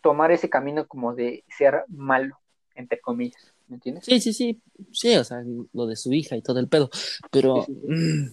[0.00, 2.38] tomar ese camino como de ser malo,
[2.74, 4.04] entre comillas, ¿me entiendes?
[4.06, 4.60] Sí, sí, sí,
[4.92, 6.88] sí, o sea, lo de su hija y todo el pedo,
[7.30, 8.28] pero mm,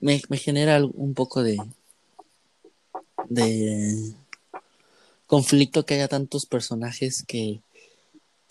[0.00, 1.56] me, me, genera un poco de
[3.28, 4.12] de
[5.34, 7.60] conflicto que haya tantos personajes que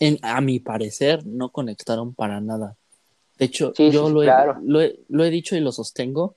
[0.00, 2.76] en, a mi parecer no conectaron para nada.
[3.38, 6.36] De hecho, yo lo, he, lo, he, dicho y lo sostengo.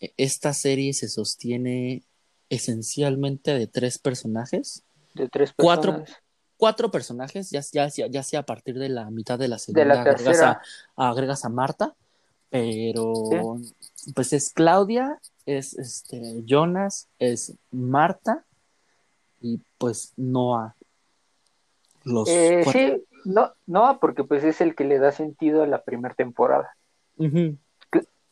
[0.00, 2.02] E, esta serie se sostiene
[2.48, 4.82] esencialmente de tres personajes.
[5.12, 6.04] De tres Cuatro,
[6.56, 10.40] cuatro personajes, ya, ya, ya, sea a partir de la mitad de la segunda, agregas,
[10.40, 10.62] a,
[10.96, 11.94] agregas, a, Marta,
[12.48, 13.58] pero
[14.14, 18.46] pues es Claudia, es este Jonas, es Marta
[19.78, 20.74] pues Noah.
[22.04, 25.82] Los eh, sí, no, no, porque pues es el que le da sentido a la
[25.82, 26.76] primera temporada.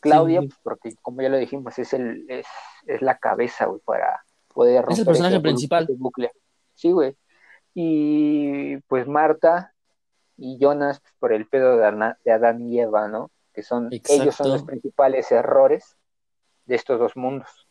[0.00, 2.46] Claudia, pues, porque como ya lo dijimos, es el, es,
[2.87, 4.92] es la cabeza, güey, para poder romper.
[4.92, 5.88] Es el personaje principal.
[5.96, 6.30] Bucle.
[6.74, 7.16] Sí, güey.
[7.72, 9.72] Y pues Marta
[10.37, 13.30] y Jonas, pues, por el pedo de, de Adán y Eva, ¿no?
[13.52, 15.96] Que son, ellos son los principales errores
[16.66, 17.66] de estos dos mundos.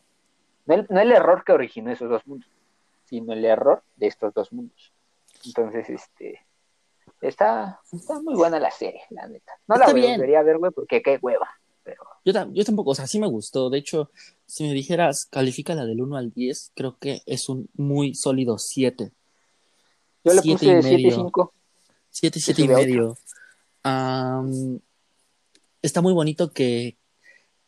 [0.66, 2.50] No el, no el error que originó esos dos mundos,
[3.14, 4.92] sino el error de estos dos mundos.
[5.44, 6.44] Entonces, este,
[7.20, 9.52] Está, está muy buena la serie, la neta.
[9.66, 11.48] No la volvería a ver, güey, porque qué hueva.
[11.82, 12.02] Pero...
[12.24, 13.70] Yo, yo tampoco, o sea, sí me gustó.
[13.70, 14.10] De hecho,
[14.46, 18.58] si me dijeras, califica la del 1 al 10, creo que es un muy sólido
[18.58, 19.10] 7.
[20.24, 21.54] Yo le puse 7 5.
[22.10, 23.16] 7, 7 y medio.
[25.82, 26.96] está muy bonito que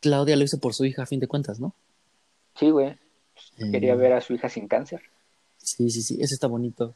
[0.01, 1.73] Claudia lo hizo por su hija, a fin de cuentas, ¿no?
[2.55, 2.97] Sí, güey.
[3.71, 3.97] Quería eh.
[3.97, 5.01] ver a su hija sin cáncer.
[5.67, 6.95] Sí, sí, sí, eso está bonito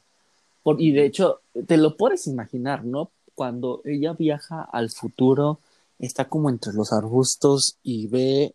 [0.78, 3.10] y de hecho, te lo puedes imaginar, ¿no?
[3.34, 5.58] Cuando ella viaja al futuro,
[5.98, 8.54] está como entre los arbustos y ve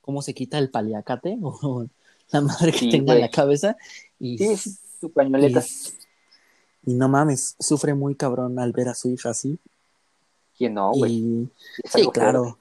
[0.00, 1.86] cómo se quita el paliacate o
[2.30, 3.76] la madre que tenga en la cabeza.
[4.18, 5.64] Y, sí, su pañoleta.
[6.84, 9.58] Y, no mames, sufre muy cabrón al ver a su hija así.
[10.56, 11.48] ¿Quién no, güey?
[11.84, 12.58] Sí, claro.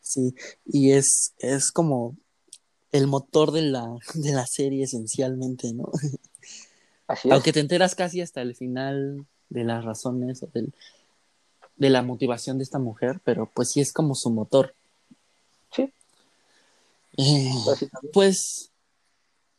[0.00, 0.34] Sí,
[0.66, 2.16] y es, es como
[2.92, 5.90] el motor de la, de la serie esencialmente, ¿no?
[7.30, 10.72] Aunque te enteras casi hasta el final de las razones o del,
[11.76, 14.74] de la motivación de esta mujer, pero pues sí es como su motor.
[15.74, 15.92] Sí.
[17.18, 17.52] Eh,
[18.14, 18.70] pues,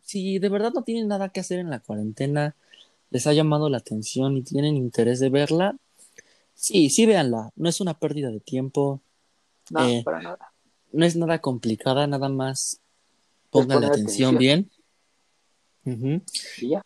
[0.01, 2.55] si de verdad no tienen nada que hacer en la cuarentena,
[3.11, 5.75] les ha llamado la atención y tienen interés de verla,
[6.55, 7.51] sí, sí véanla.
[7.55, 8.99] No es una pérdida de tiempo.
[9.69, 10.53] No, eh, para nada.
[10.91, 12.79] No es nada complicada, nada más
[13.53, 14.69] pongan la atención bien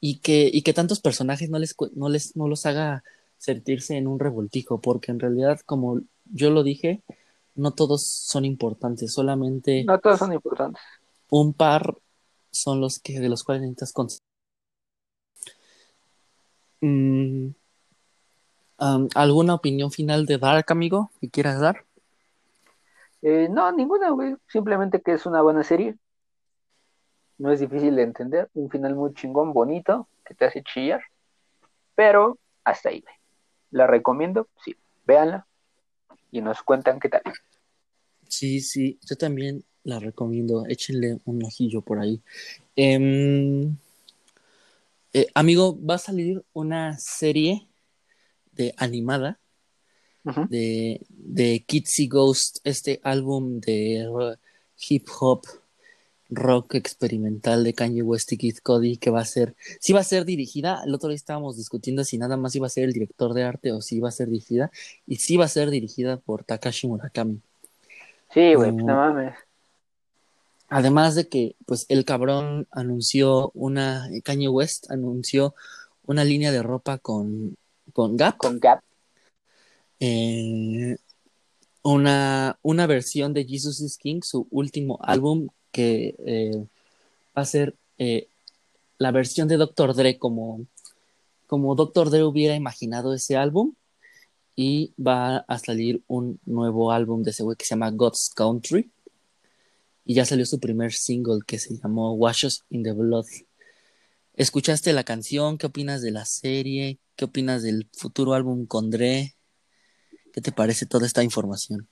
[0.02, 3.04] y, que, y que tantos personajes no les, no les no los haga
[3.38, 7.04] sentirse en un revoltijo, porque en realidad, como yo lo dije,
[7.56, 10.82] no todos son importantes, solamente no todos son importantes.
[11.30, 11.96] Un par
[12.52, 14.08] son los que de los cuales necesitas con
[16.82, 17.50] mm,
[19.16, 21.86] ¿Alguna opinión final de Dark, amigo, que quieras dar?
[23.22, 24.36] Eh, no, ninguna, güey.
[24.48, 25.98] Simplemente que es una buena serie
[27.38, 31.02] no es difícil de entender, un final muy chingón, bonito, que te hace chillar.
[31.96, 33.04] Pero hasta ahí.
[33.72, 34.48] ¿La recomiendo?
[34.64, 35.48] Sí, véanla
[36.32, 37.22] y nos cuentan qué tal.
[38.28, 40.66] Sí, sí, yo también la recomiendo.
[40.68, 42.22] Échenle un ojillo por ahí.
[42.76, 43.78] Em,
[45.14, 47.68] eh, amigo, va a salir una serie
[48.52, 49.40] de animada
[50.50, 54.38] de, de Kitsy Ghost, este álbum de
[54.90, 55.46] hip hop
[56.30, 60.04] rock experimental de Kanye West y Kid Cody que va a ser, si va a
[60.04, 63.34] ser dirigida, el otro día estábamos discutiendo si nada más iba a ser el director
[63.34, 64.72] de arte o si iba a ser dirigida,
[65.06, 67.42] y si va a ser dirigida por Takashi Murakami.
[68.34, 69.36] Sí, güey, pues no mames.
[70.70, 75.56] Además de que, pues, el cabrón anunció una, Kanye West anunció
[76.06, 77.56] una línea de ropa con,
[77.94, 78.38] con Gap.
[78.38, 78.82] Con Gap.
[80.00, 80.98] Eh,
[81.84, 86.66] una, una versión de Jesus is King, su último álbum, que eh,
[87.38, 88.28] va a ser eh,
[88.98, 89.94] la versión de Dr.
[89.94, 90.66] Dre como,
[91.48, 92.10] como Dr.
[92.10, 93.74] Dre hubiera imaginado ese álbum.
[94.60, 98.90] Y va a salir un nuevo álbum de ese güey que se llama God's Country
[100.08, 103.26] y ya salió su primer single que se llamó Washes in the Blood.
[104.36, 105.58] ¿Escuchaste la canción?
[105.58, 106.98] ¿Qué opinas de la serie?
[107.18, 109.36] ¿Qué opinas del futuro álbum con Dre?
[110.32, 111.90] ¿Qué te parece toda esta información?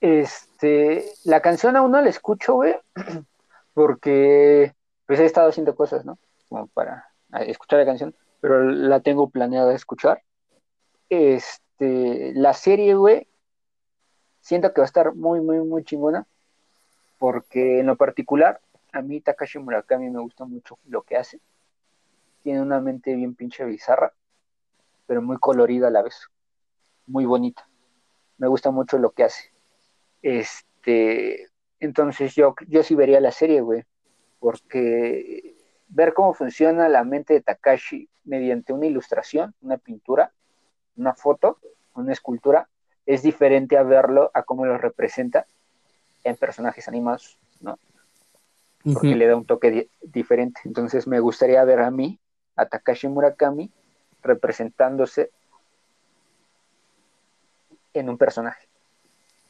[0.00, 2.74] Este, la canción aún no la escucho, güey,
[3.74, 4.74] porque
[5.06, 6.18] pues he estado haciendo cosas, ¿no?
[6.48, 7.08] Como para
[7.46, 10.22] escuchar la canción, pero la tengo planeada escuchar.
[11.08, 13.28] Este, la serie, güey,
[14.40, 16.26] siento que va a estar muy, muy, muy chingona
[17.18, 18.60] porque en lo particular,
[18.92, 21.40] a mí Takashi Murakami me gusta mucho lo que hace.
[22.42, 24.12] Tiene una mente bien pinche bizarra,
[25.06, 26.28] pero muy colorida a la vez,
[27.06, 27.68] muy bonita.
[28.38, 29.52] Me gusta mucho lo que hace.
[30.22, 31.48] Este,
[31.80, 33.84] entonces yo, yo sí vería la serie, güey,
[34.40, 35.54] porque
[35.88, 40.32] ver cómo funciona la mente de Takashi mediante una ilustración, una pintura,
[40.96, 41.58] una foto,
[41.94, 42.68] una escultura,
[43.06, 45.46] es diferente a verlo a cómo lo representa
[46.24, 47.78] en personajes animados, ¿no?
[48.92, 50.60] Porque le da un toque diferente.
[50.64, 52.18] Entonces me gustaría ver a mí,
[52.56, 53.70] a Takashi Murakami,
[54.22, 55.30] representándose
[57.92, 58.68] en un personaje.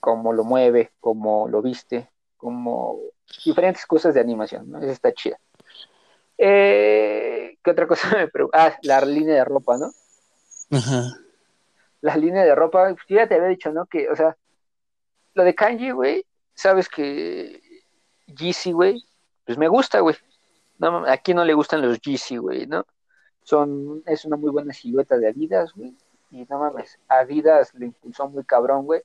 [0.01, 3.01] Cómo lo mueve, cómo lo viste, como
[3.45, 4.79] diferentes cosas de animación, ¿no?
[4.79, 5.39] Eso está chida.
[6.37, 8.67] Eh, ¿Qué otra cosa me pregunta?
[8.67, 9.91] Ah, la línea de ropa, ¿no?
[10.71, 11.03] Ajá.
[12.01, 13.87] La línea de ropa, yo ya te había dicho, ¿no?
[13.87, 14.37] Que, o sea,
[15.35, 17.61] lo de Kanji, güey, sabes que
[18.27, 19.05] Yeezy, güey,
[19.45, 20.17] pues me gusta, güey.
[20.79, 22.87] No, aquí no le gustan los Yeezy, güey, ¿no?
[23.43, 25.97] Son, es una muy buena silueta de Adidas, güey.
[26.31, 29.03] Y no mames, Adidas le impulsó muy cabrón, güey.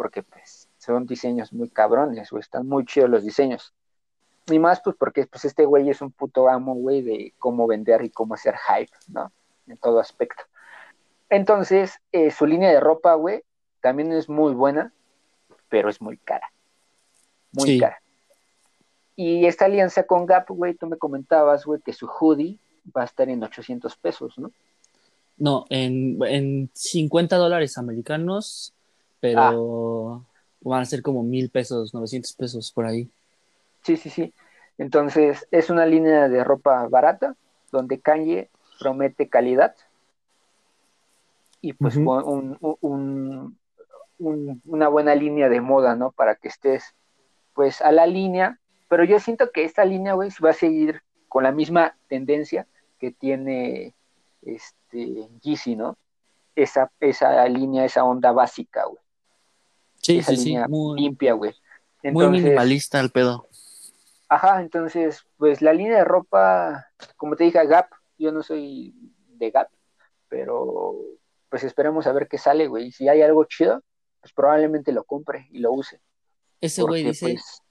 [0.00, 2.40] Porque pues son diseños muy cabrones, güey.
[2.40, 3.74] Están muy chidos los diseños.
[4.46, 8.02] Y más pues porque pues este güey es un puto amo, güey, de cómo vender
[8.02, 9.30] y cómo hacer hype, ¿no?
[9.66, 10.44] En todo aspecto.
[11.28, 13.42] Entonces, eh, su línea de ropa, güey,
[13.82, 14.92] también es muy buena,
[15.68, 16.50] pero es muy cara
[17.52, 18.00] muy cara.
[19.16, 22.58] Y esta alianza con Gap, güey, tú me comentabas, güey, que su hoodie
[22.96, 24.50] va a estar en 800 pesos, ¿no?
[25.36, 28.74] No, en, en 50 dólares americanos,
[29.20, 30.20] pero ah.
[30.60, 33.08] van a ser como mil pesos, 900 pesos por ahí.
[33.82, 34.32] Sí, sí, sí.
[34.78, 37.36] Entonces, es una línea de ropa barata,
[37.70, 39.74] donde Kanye promete calidad
[41.60, 43.56] y pues un, un,
[44.64, 46.10] una buena línea de moda, ¿no?
[46.12, 46.94] Para que estés
[47.54, 51.44] pues a la línea, pero yo siento que esta línea, güey, va a seguir con
[51.44, 52.66] la misma tendencia
[52.98, 53.94] que tiene
[54.42, 55.96] este Yeezy, ¿no?
[56.56, 59.02] Esa, esa línea, esa onda básica, güey.
[60.02, 61.54] Sí, esa sí, línea muy, limpia, güey.
[62.02, 63.46] muy minimalista el pedo.
[64.28, 66.86] Ajá, entonces, pues la línea de ropa,
[67.16, 67.86] como te dije, Gap,
[68.16, 68.94] yo no soy
[69.26, 69.68] de Gap,
[70.28, 70.94] pero
[71.48, 72.92] pues esperemos a ver qué sale, güey.
[72.92, 73.82] Si hay algo chido,
[74.20, 76.00] pues probablemente lo compre y lo use.
[76.60, 77.62] Ese güey dice, pues,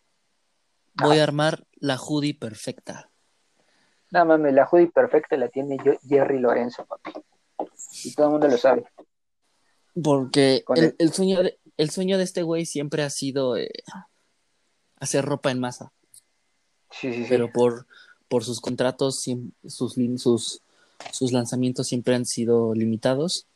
[0.95, 3.09] voy a armar la hoodie perfecta.
[4.11, 5.77] No mames, la hoodie perfecta la tiene
[6.07, 7.11] Jerry Lorenzo, papi.
[8.03, 8.84] Y todo el mundo lo sabe.
[10.03, 10.63] Porque
[10.97, 13.71] el, sueño de, el sueño de este güey siempre ha sido eh,
[14.97, 15.93] hacer ropa en masa.
[16.91, 17.25] Sí, sí, sí.
[17.30, 17.88] Pero por,
[18.27, 19.23] por sus contratos,
[19.65, 20.61] sus, sus,
[21.13, 23.47] sus lanzamientos siempre han sido limitados.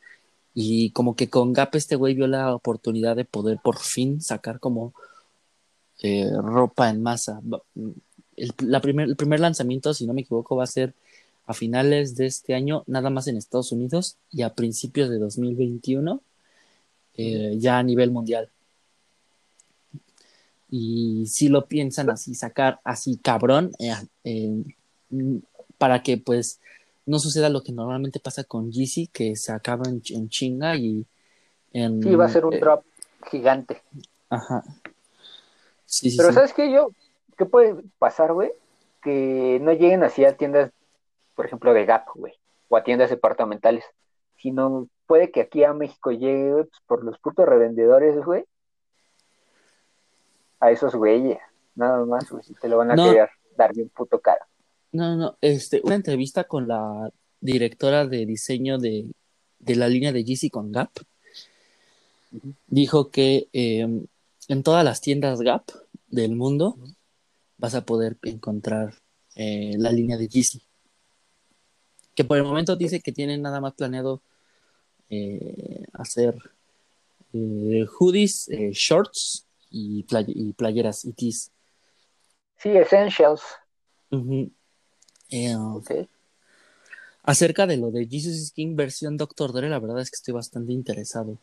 [0.53, 4.61] Y como que con Gap este güey vio la oportunidad de poder por fin sacar
[4.61, 4.93] como
[6.01, 7.41] eh, ropa en masa.
[8.37, 10.93] El, la primer, el primer lanzamiento, si no me equivoco, va a ser
[11.45, 16.21] a finales de este año, nada más en Estados Unidos, y a principios de 2021,
[17.15, 18.49] eh, ya a nivel mundial.
[20.69, 24.63] Y si lo piensan así, sacar así cabrón, eh,
[25.77, 26.59] para que pues
[27.05, 31.05] no suceda lo que normalmente pasa con Yeezy, que se acaba en, en chinga y
[31.73, 32.01] en...
[32.01, 32.83] Sí, va a ser un eh, drop
[33.29, 33.81] gigante.
[34.29, 34.63] Ajá.
[35.85, 36.35] Sí, sí, Pero sí.
[36.35, 36.71] ¿sabes qué?
[36.71, 36.89] Yo,
[37.37, 38.51] ¿qué puede pasar, güey?
[39.01, 40.71] Que no lleguen así a tiendas,
[41.35, 42.33] por ejemplo, de Gap, güey,
[42.69, 43.83] o a tiendas departamentales,
[44.37, 48.45] sino puede que aquí a México llegue, güey, pues, por los putos revendedores, güey,
[50.59, 51.37] a esos güeyes,
[51.75, 53.05] nada más, güey, si te lo van a No.
[53.11, 54.43] querer dar bien puto caro.
[54.91, 59.05] No, no, este, una entrevista con la directora de diseño de,
[59.59, 60.89] de la línea de Yeezy con Gap.
[62.65, 63.87] Dijo que eh,
[64.47, 65.65] en todas las tiendas Gap
[66.07, 66.75] del mundo
[67.59, 68.95] vas a poder encontrar
[69.35, 70.63] eh, la línea de Yeezy.
[72.15, 74.23] Que por el momento dice que tienen nada más planeado
[75.09, 76.35] eh, hacer
[77.33, 81.51] eh, hoodies, eh, shorts y, play- y playeras y tees.
[82.57, 83.41] Sí, Essentials,
[84.11, 84.51] Ujú.
[85.29, 85.91] Eh, ok.
[87.23, 90.33] Acerca de lo de Jesus is King versión Doctor Dre, la verdad es que estoy
[90.33, 91.37] bastante interesado.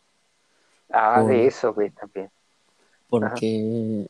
[0.90, 2.30] Ah, Por- de eso, güey, también.
[3.08, 4.06] Porque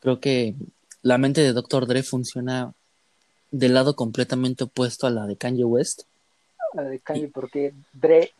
[0.00, 0.54] creo que
[1.02, 2.72] la mente de Doctor Dre funciona
[3.50, 6.02] del lado completamente opuesto a la de Kanye West.
[6.72, 8.32] La de Kanye, porque Dre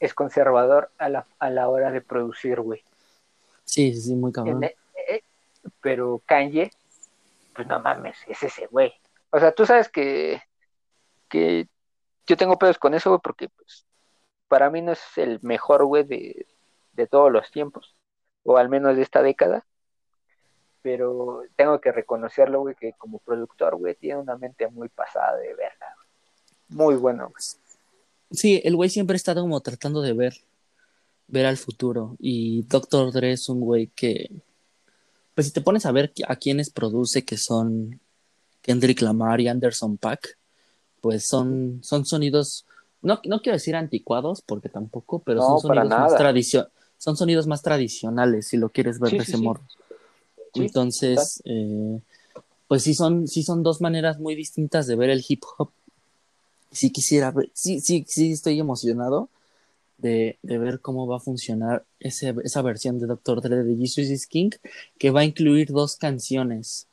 [0.00, 2.82] es conservador a la, a la hora de producir, güey.
[3.64, 4.64] Sí, sí, muy cabrón.
[4.64, 4.70] En-
[5.08, 5.22] eh,
[5.80, 6.70] pero Kanye,
[7.54, 8.92] pues no mames, es ese güey.
[9.30, 10.42] O sea, tú sabes que,
[11.28, 11.68] que
[12.26, 13.86] yo tengo pedos con eso, güey, porque pues
[14.48, 16.46] para mí no es el mejor güey de,
[16.92, 17.96] de todos los tiempos,
[18.42, 19.64] o al menos de esta década.
[20.82, 25.54] Pero tengo que reconocerlo, güey, que como productor, güey, tiene una mente muy pasada de
[25.54, 25.96] verga.
[26.72, 27.42] Muy bueno, güey.
[28.30, 30.34] Sí, el güey siempre ha estado como tratando de ver,
[31.28, 32.16] ver al futuro.
[32.18, 34.30] Y Doctor Dre es un güey que,
[35.34, 38.00] pues si te pones a ver a quienes produce, que son
[38.62, 40.38] Kendrick Lamar y Anderson Paak,
[41.00, 42.64] pues son, son sonidos,
[43.02, 47.46] no, no quiero decir anticuados, porque tampoco, pero No, son sonidos más tradicio- son sonidos
[47.48, 49.42] más tradicionales, si lo quieres ver Sí, de ese sí.
[49.44, 49.60] modo.
[50.54, 52.00] Sí, Entonces, eh,
[52.68, 55.70] pues sí son, sí son dos maneras muy distintas de ver el hip hop.
[56.72, 59.30] Sí quisiera ver, sí, sí, sí estoy emocionado
[59.98, 63.40] de, de ver cómo va a funcionar ese, esa versión de Dr.
[63.40, 64.50] Dre de Jesus is King,
[64.98, 66.88] que va a incluir dos canciones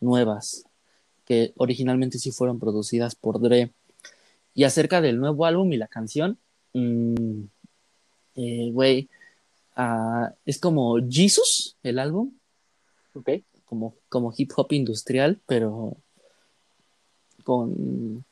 [0.00, 0.64] nuevas
[1.30, 3.72] que originalmente sí fueron producidas por Dre.
[4.52, 6.38] Y acerca del nuevo álbum y la canción,
[6.74, 7.44] mm,
[8.34, 9.08] eh, güey,
[9.76, 12.32] ah, es como Jesus, el álbum,
[13.14, 13.30] ok.
[13.64, 15.96] como, como hip hop industrial, pero
[17.44, 18.24] con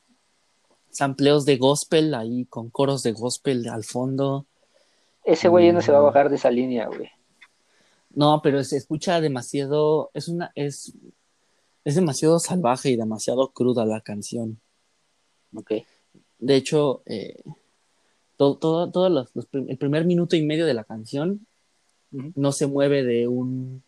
[1.03, 4.45] sampleos de gospel ahí, con coros de gospel al fondo.
[5.23, 6.05] Ese güey ya no se va a Mm.
[6.05, 7.09] bajar de esa línea, güey.
[8.13, 10.93] No, pero se escucha demasiado, es una, es,
[11.85, 14.59] es demasiado salvaje y demasiado cruda la canción.
[15.55, 15.71] Ok.
[16.39, 17.41] De hecho, eh,
[18.35, 21.45] todo, todo, todos los, los prim- el primer minuto y medio de la canción
[22.11, 23.83] no se mueve de un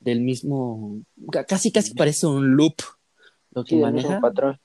[0.00, 1.00] del mismo
[1.32, 2.76] ca- casi casi parece un loop
[3.52, 4.60] lo que Sí, maneja patrón.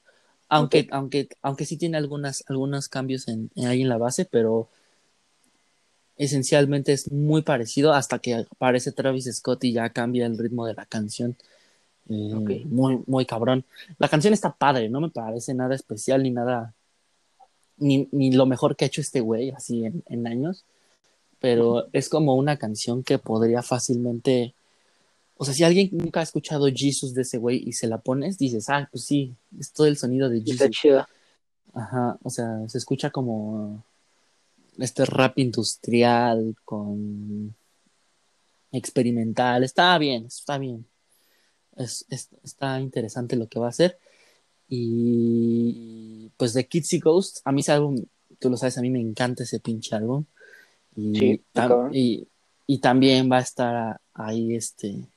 [0.58, 4.68] Aunque aunque aunque sí tiene algunas algunos cambios en, en- ahí en la base pero
[6.16, 10.74] esencialmente es muy parecido hasta que aparece Travis Scott y ya cambia el ritmo de
[10.76, 11.36] la canción.
[12.10, 13.64] Eh, muy muy cabrón.
[13.97, 16.74] La canción está padre no me parece nada especial ni nada
[17.78, 20.66] ni, ni lo mejor que ha hecho este güey así en, en años
[21.39, 24.54] pero es como una canción que podría fácilmente
[25.36, 28.38] o sea, si alguien nunca ha escuchado Jesus de ese güey y se la pones,
[28.38, 30.69] dices, ah, pues sí, es todo el sonido de Está Jesus.
[30.71, 31.07] chido.
[31.73, 33.84] Ajá, o sea, se escucha como
[34.77, 37.55] este rap industrial con
[38.71, 39.63] experimental.
[39.63, 40.86] Está bien, está bien.
[41.75, 43.97] Es, es- está interesante lo que va a hacer.
[44.69, 48.03] Y pues de Kitsy Ghost, a mí ese álbum,
[48.39, 50.25] tú lo sabes, a mí me encanta ese pinche álbum.
[50.95, 52.27] Y, Sí, tam- y,
[52.67, 55.07] y también va a estar ahí este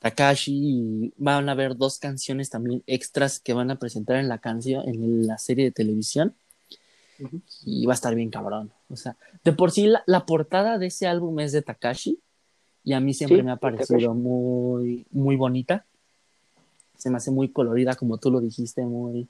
[0.00, 4.38] Takashi y van a haber dos canciones también extras que van a presentar en la
[4.38, 6.34] canción, en la serie de televisión.
[7.64, 8.70] Y va a estar bien cabrón.
[8.90, 12.18] O sea, de por sí la, la portada de ese álbum es de Takashi
[12.84, 15.84] y a mí siempre Sí, me ha parecido muy, muy bonita.
[16.96, 19.28] Se me hace muy colorida, como tú lo dijiste, muy...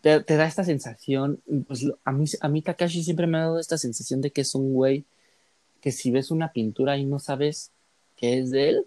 [0.00, 3.42] Te, te da esta sensación, pues lo- a mí, a mí Takashi siempre me ha
[3.42, 5.04] dado esta sensación de que es un güey
[5.80, 7.70] que si ves una pintura y no sabes
[8.16, 8.86] que es de él,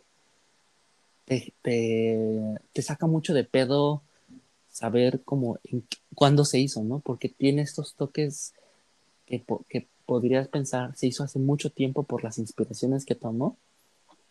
[1.26, 4.02] te, te, te saca mucho de pedo
[4.70, 7.00] saber cómo, en cuándo se hizo, ¿no?
[7.00, 8.54] Porque tiene estos toques
[9.26, 13.58] que, que podrías pensar se hizo hace mucho tiempo por las inspiraciones que tomó,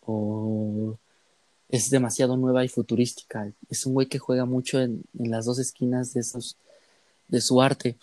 [0.01, 0.97] o,
[1.69, 3.51] es demasiado nueva y futurística.
[3.69, 6.57] Es un güey que juega mucho en, en las dos esquinas de, esos,
[7.27, 7.97] de su arte.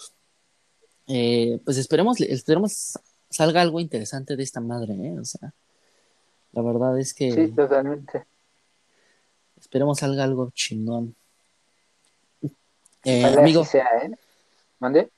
[1.07, 2.99] Eh, pues esperemos, esperemos
[3.31, 5.19] salga algo interesante de esta madre, ¿eh?
[5.19, 5.53] O sea,
[6.53, 7.33] la verdad es que...
[7.33, 8.25] Sí, totalmente.
[9.63, 11.15] Esperemos salga algo chingón.
[13.05, 14.11] Eh, amigo, sea, ¿eh?
[14.81, 15.09] ¿Mande?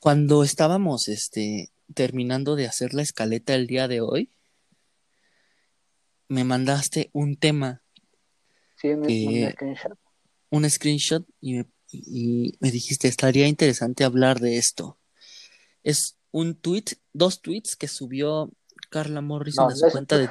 [0.00, 4.32] Cuando estábamos este, terminando de hacer la escaleta el día de hoy,
[6.26, 7.82] me mandaste un tema.
[8.74, 9.98] Sí, un screenshot.
[10.50, 14.98] Un screenshot y me, y me dijiste, estaría interesante hablar de esto.
[15.84, 18.50] Es un tweet, dos tweets que subió
[18.90, 20.30] Carla Morrison a su cuenta de...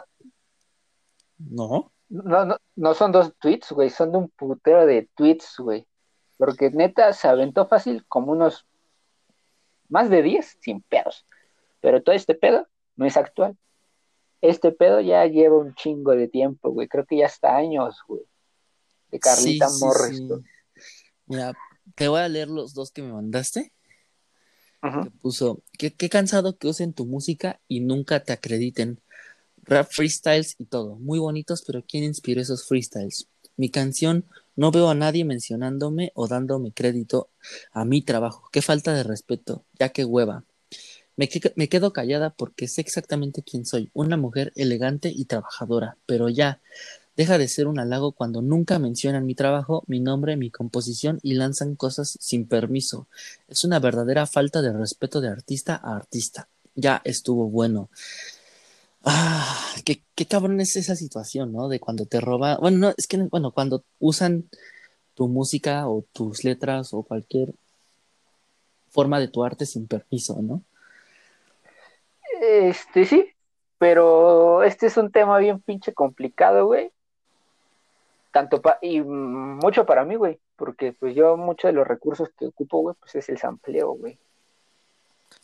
[1.38, 1.90] ¿No?
[2.12, 5.88] No, no, no son dos tweets, güey, son de un putero de tweets, güey.
[6.36, 8.68] Porque neta se aventó fácil como unos
[9.88, 11.26] más de 10 sin pedos.
[11.80, 13.57] Pero todo este pedo no es actual.
[14.41, 16.89] Este pedo ya lleva un chingo de tiempo, güey.
[16.89, 18.24] Creo que ya está años, güey.
[19.09, 20.43] De Carlita Morrison.
[21.28, 21.53] Mira,
[21.95, 23.72] te voy a leer los dos que me mandaste.
[24.82, 28.99] Que puso, qué, qué cansado que usen tu música y nunca te acrediten.
[29.64, 30.95] Rap freestyles y todo.
[30.95, 33.28] Muy bonitos, pero ¿quién inspiró esos freestyles?
[33.57, 37.30] Mi canción no veo a nadie mencionándome o dándome crédito
[37.72, 38.49] a mi trabajo.
[38.51, 40.43] Qué falta de respeto, ya que hueva.
[41.16, 46.30] Me, me, quedo callada porque sé exactamente quién soy, una mujer elegante y trabajadora, pero
[46.30, 46.62] ya,
[47.16, 51.34] deja de ser un halago cuando nunca mencionan mi trabajo, mi nombre, mi composición y
[51.34, 53.07] lanzan cosas sin permiso.
[53.47, 56.47] Es una verdadera falta de respeto de artista a artista.
[56.76, 57.89] Ya estuvo bueno.
[59.04, 61.68] Ah, qué, qué cabrón es esa situación, ¿no?
[61.68, 64.49] De cuando te roba, bueno, no, es que, bueno, cuando usan
[65.16, 67.54] tu música o tus letras o cualquier
[68.89, 70.62] forma de tu arte sin permiso, ¿no?
[72.41, 73.30] Este, sí,
[73.78, 76.91] pero este es un tema bien pinche complicado, güey.
[78.32, 82.47] Tanto pa y mucho para mí, güey, porque pues yo muchos de los recursos que
[82.47, 84.18] ocupo, güey, pues es el sampleo, güey.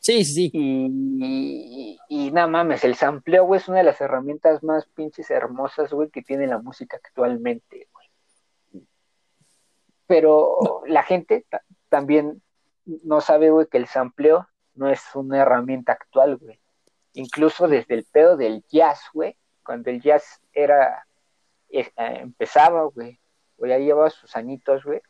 [0.07, 0.49] Sí, sí.
[0.53, 5.91] Y, y, nada mames, el sampleo, güey, es una de las herramientas más pinches hermosas,
[5.91, 8.87] güey, que tiene la música actualmente, güey.
[10.05, 11.45] Pero la gente
[11.89, 12.41] también
[12.85, 16.57] no sabe, güey, que el sampleo no es una herramienta actual, güey.
[17.11, 21.05] Incluso desde el pedo del jazz, güey, cuando el jazz era,
[21.67, 23.19] eh, empezaba, güey,
[23.57, 25.01] o ya llevaba sus añitos, güey,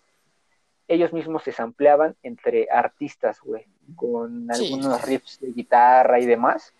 [0.88, 6.73] ellos mismos se sampleaban entre artistas, güey, con algunos riffs de guitarra y demás,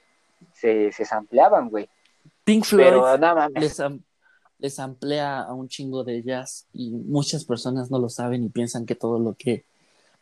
[0.53, 1.89] se, se sampleaban, güey.
[2.43, 2.93] Pink Floyd
[3.55, 3.81] les,
[4.59, 8.85] les amplía a un chingo de jazz y muchas personas no lo saben y piensan
[8.85, 9.65] que todo lo que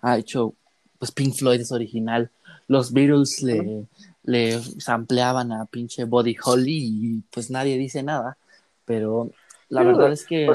[0.02, 0.54] ha hecho
[0.98, 2.32] pues Pink Floyd es original.
[2.68, 3.86] Los Beatles le,
[4.24, 8.38] le sampleaban a pinche Body Holly y pues nadie dice nada,
[8.86, 9.30] pero
[9.70, 10.48] la verdad es que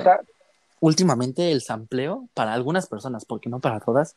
[0.81, 4.17] últimamente el sampleo para algunas personas, porque no para todas,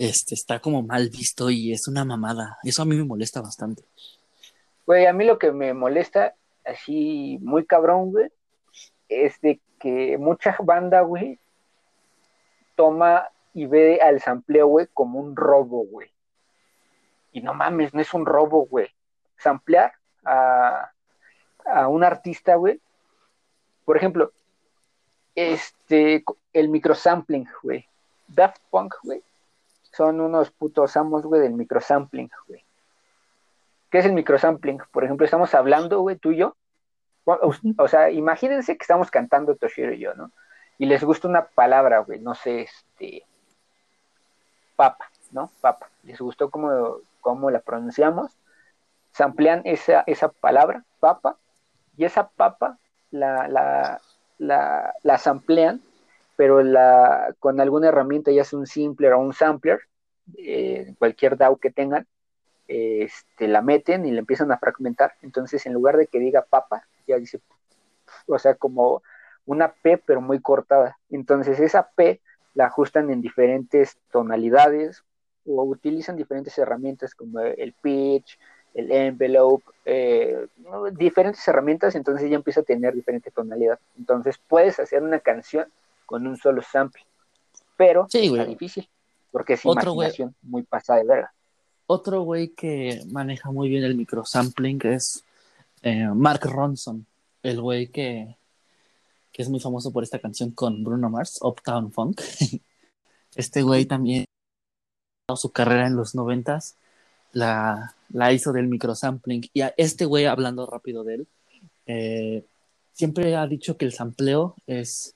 [0.00, 2.58] este está como mal visto y es una mamada.
[2.62, 3.84] Eso a mí me molesta bastante.
[4.86, 6.34] Güey, a mí lo que me molesta
[6.64, 8.30] así muy cabrón, güey,
[9.10, 11.38] es de que mucha banda, güey,
[12.76, 16.10] toma y ve al sampleo, güey, como un robo, güey.
[17.32, 18.88] Y no mames, no es un robo, güey.
[19.36, 19.92] Samplear
[20.24, 20.90] a,
[21.66, 22.80] a un artista, güey.
[23.84, 24.32] Por ejemplo,
[25.34, 26.24] este,
[26.54, 27.84] el microsampling, güey.
[28.28, 29.22] Daft Punk, güey.
[29.92, 32.64] Son unos putos amos, güey, del microsampling, güey.
[33.90, 34.80] ¿Qué es el microsampling?
[34.92, 36.56] Por ejemplo, estamos hablando, güey, tú y yo.
[37.24, 40.30] O, sea, imagínense que estamos cantando Toshiro y yo, ¿no?
[40.78, 43.24] Y les gusta una palabra, güey, no sé, este,
[44.76, 45.50] papa, ¿no?
[45.60, 45.90] Papa.
[46.04, 48.32] Les gustó cómo, cómo la pronunciamos.
[49.12, 51.36] Samplean esa, esa palabra, papa,
[51.96, 52.78] y esa papa
[53.10, 54.00] la, la,
[54.38, 55.82] la, las amplían,
[56.40, 59.78] pero la, con alguna herramienta, ya sea un simpler o un sampler,
[60.38, 62.06] eh, cualquier DAO que tengan,
[62.66, 65.12] este, la meten y la empiezan a fragmentar.
[65.20, 67.40] Entonces, en lugar de que diga papa, ya dice,
[68.26, 69.02] o sea, como
[69.44, 70.96] una P, pero muy cortada.
[71.10, 72.22] Entonces, esa P
[72.54, 75.04] la ajustan en diferentes tonalidades
[75.44, 78.38] o utilizan diferentes herramientas como el pitch,
[78.72, 80.46] el envelope, eh,
[80.92, 83.78] diferentes herramientas, entonces ya empieza a tener diferente tonalidad.
[83.98, 85.70] Entonces puedes hacer una canción
[86.10, 87.06] con un solo sample,
[87.76, 88.90] pero es difícil,
[89.30, 91.32] porque es Otro imaginación muy pasada de verga.
[91.86, 95.22] Otro güey que maneja muy bien el microsampling es
[95.82, 97.06] eh, Mark Ronson,
[97.44, 98.36] el güey que,
[99.30, 102.20] que es muy famoso por esta canción con Bruno Mars, Uptown Funk.
[103.36, 104.24] este güey también
[105.36, 106.74] su carrera en los noventas
[107.30, 109.48] la, la hizo del microsampling.
[109.54, 111.28] Y a este güey, hablando rápido de él,
[111.86, 112.44] eh,
[112.94, 115.14] siempre ha dicho que el sampleo es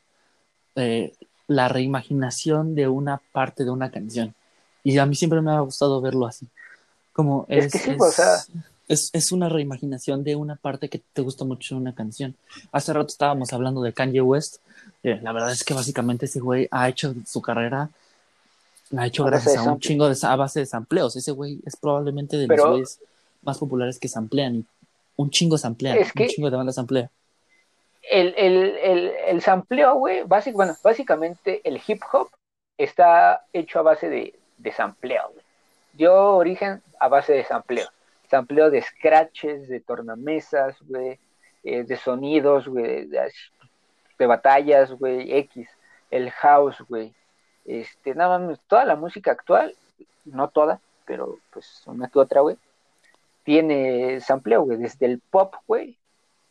[0.77, 1.13] eh,
[1.47, 4.35] la reimaginación de una parte de una canción.
[4.83, 6.47] Y a mí siempre me ha gustado verlo así.
[7.13, 12.35] Como es, es, una reimaginación de una parte que te gusta mucho una canción.
[12.73, 14.57] Hace rato estábamos hablando de Kanye West.
[15.03, 17.91] Eh, la verdad es que básicamente ese güey ha hecho su carrera,
[18.97, 21.17] ha hecho gracias a un chingo de a base de sampleos.
[21.17, 22.99] Ese güey es probablemente de los güeyes
[23.43, 24.67] más populares que samplean y
[25.17, 27.11] un chingo samplean, un chingo de bandas samplean
[28.11, 32.29] el, el, el, el sampleo, güey, bueno, básicamente el hip hop
[32.77, 35.45] está hecho a base de, de sampleo, güey.
[35.93, 37.89] Dio origen a base de sampleo.
[38.29, 41.19] Sampleo de scratches, de tornamesas, güey,
[41.63, 45.69] eh, de sonidos, güey, de, batallas, güey, X.
[46.11, 47.15] El house, güey.
[47.65, 49.75] Este, nada más, toda la música actual,
[50.25, 52.57] no toda, pero pues una que otra, güey,
[53.45, 55.97] tiene sampleo, güey, desde el pop, güey,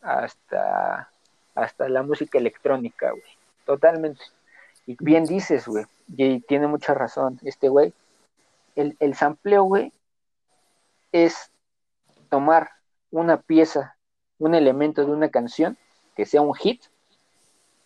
[0.02, 1.10] hasta
[1.56, 3.24] hasta la música electrónica, güey.
[3.66, 4.24] Totalmente.
[4.86, 5.86] Y bien dices, güey,
[6.16, 7.94] y tiene mucha razón este güey.
[8.76, 9.94] El, el sampleo, güey,
[11.12, 11.52] es
[12.30, 12.72] tomar
[13.12, 13.96] una pieza,
[14.40, 15.78] un elemento de una canción
[16.16, 16.82] que sea un hit,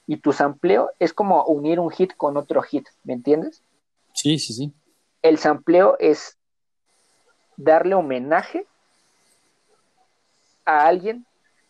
[0.07, 3.61] y tu sampleo es como unir un hit con otro hit, ¿me entiendes?
[4.13, 4.73] Sí, sí, sí.
[5.21, 6.37] El sampleo es
[7.57, 8.65] darle homenaje
[10.63, 11.25] a alguien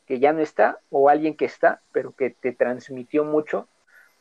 [0.08, 3.68] que ya no está o alguien que está, pero que te transmitió mucho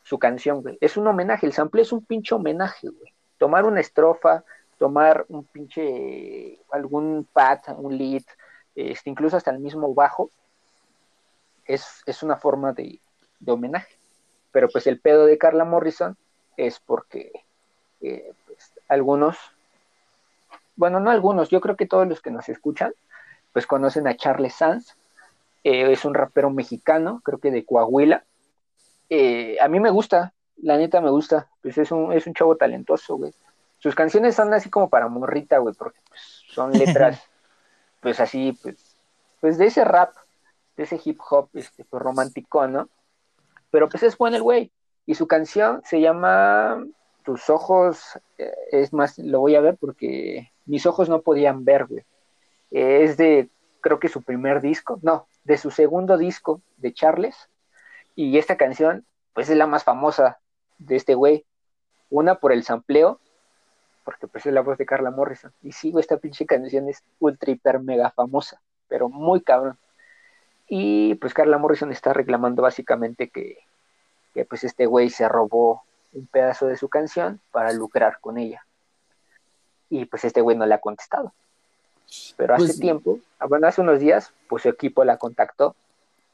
[0.03, 0.76] su canción, güey.
[0.80, 3.14] Es un homenaje, el sample es un pinche homenaje, güey.
[3.39, 4.45] Tomar una estrofa,
[4.78, 8.22] tomar un pinche, algún pad, un lead,
[8.74, 10.30] este, incluso hasta el mismo bajo,
[11.64, 13.01] es, es una forma de,
[13.41, 13.97] de, homenaje.
[14.51, 16.16] Pero pues el pedo de Carla Morrison
[16.57, 17.32] es porque
[18.01, 19.39] eh, pues, algunos,
[20.74, 22.93] bueno, no algunos, yo creo que todos los que nos escuchan,
[23.53, 24.97] pues conocen a Charles Sanz,
[25.67, 28.25] eh, es un rapero mexicano, creo que de Coahuila.
[29.11, 32.57] Eh, a mí me gusta, la neta me gusta, pues es un, es un chavo
[32.57, 33.35] talentoso, güey.
[33.79, 37.21] Sus canciones son así como para morrita, güey, porque pues, son letras,
[38.01, 38.77] pues así, pues,
[39.41, 40.14] pues de ese rap,
[40.77, 42.89] de ese hip hop, este, pues romántico, ¿no?
[43.73, 44.71] Pero pues es bueno el güey.
[45.05, 46.87] Y su canción se llama
[47.25, 51.87] Tus ojos, eh, es más, lo voy a ver porque mis ojos no podían ver,
[51.87, 52.05] güey.
[52.71, 53.51] es de,
[53.87, 57.49] creo que su primer disco, no, de su segundo disco de Charles.
[58.16, 60.41] Y esta canción, pues es la más famosa
[60.78, 61.47] de este güey.
[62.11, 63.20] Una por el sampleo,
[64.05, 65.53] porque pues es la voz de Carla Morrison.
[65.62, 69.78] Y sigo esta pinche canción es ultra hiper mega famosa, pero muy cabrón.
[70.66, 73.59] Y pues Carla Morrison está reclamando básicamente que,
[74.34, 78.66] que pues este güey se robó un pedazo de su canción para lucrar con ella.
[79.89, 81.32] Y pues este güey no le ha contestado.
[82.37, 85.75] Pero hace pues, tiempo, bueno, hace unos días, pues su equipo la contactó,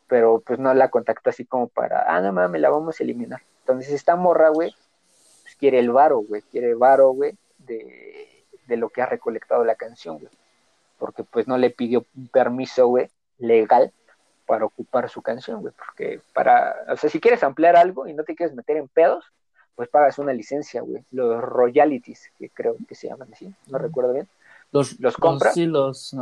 [0.07, 3.41] pero pues no la contactó así como para, ah, no mames, la vamos a eliminar.
[3.61, 4.75] Entonces esta morra, güey,
[5.43, 8.29] pues quiere el varo, güey, quiere el varo, güey, de,
[8.68, 10.33] lo que ha recolectado la canción, güey.
[10.99, 13.93] Porque pues no le pidió permiso, güey, legal
[14.47, 15.75] para ocupar su canción, güey.
[15.77, 19.25] Porque para, o sea, si quieres ampliar algo y no te quieres meter en pedos,
[19.75, 21.05] pues pagas una licencia, güey.
[21.11, 24.29] Los royalties, que creo que se llaman así, no recuerdo bien
[24.73, 25.55] los, los compras.
[25.55, 26.16] sí, los,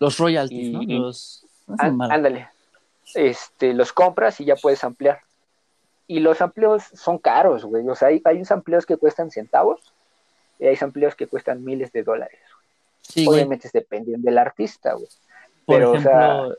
[0.00, 0.82] los royalties, ¿no?
[0.82, 1.46] Los,
[1.78, 2.48] ándale.
[3.14, 5.20] Este, los compras y ya puedes ampliar.
[6.08, 7.86] Y los amplios son caros, güey.
[7.88, 9.80] O sea, hay, hay amplios que cuestan centavos
[10.58, 12.38] y hay amplios que cuestan miles de dólares.
[13.02, 15.08] Sí, Obviamente dependiendo del artista, güey.
[15.64, 16.56] Por ejemplo,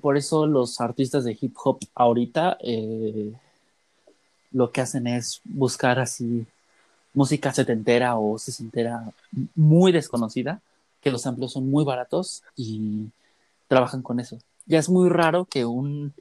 [0.00, 3.32] por eso los artistas de hip hop ahorita eh,
[4.52, 6.46] lo que hacen es buscar así
[7.14, 9.04] música setentera o sesentera
[9.54, 10.60] muy desconocida,
[11.00, 13.06] que los amplios son muy baratos y
[13.68, 14.38] trabajan con eso.
[14.66, 16.12] Ya es muy raro que un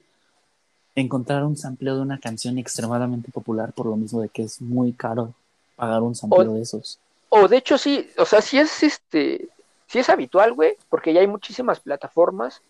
[0.95, 4.91] encontrar un sampleo de una canción extremadamente popular por lo mismo de que es muy
[4.91, 5.33] caro
[5.77, 6.99] pagar un sampleo de esos.
[7.29, 9.47] O de hecho sí, o sea, sí es este,
[9.87, 12.61] sí es habitual, güey, porque ya hay muchísimas plataformas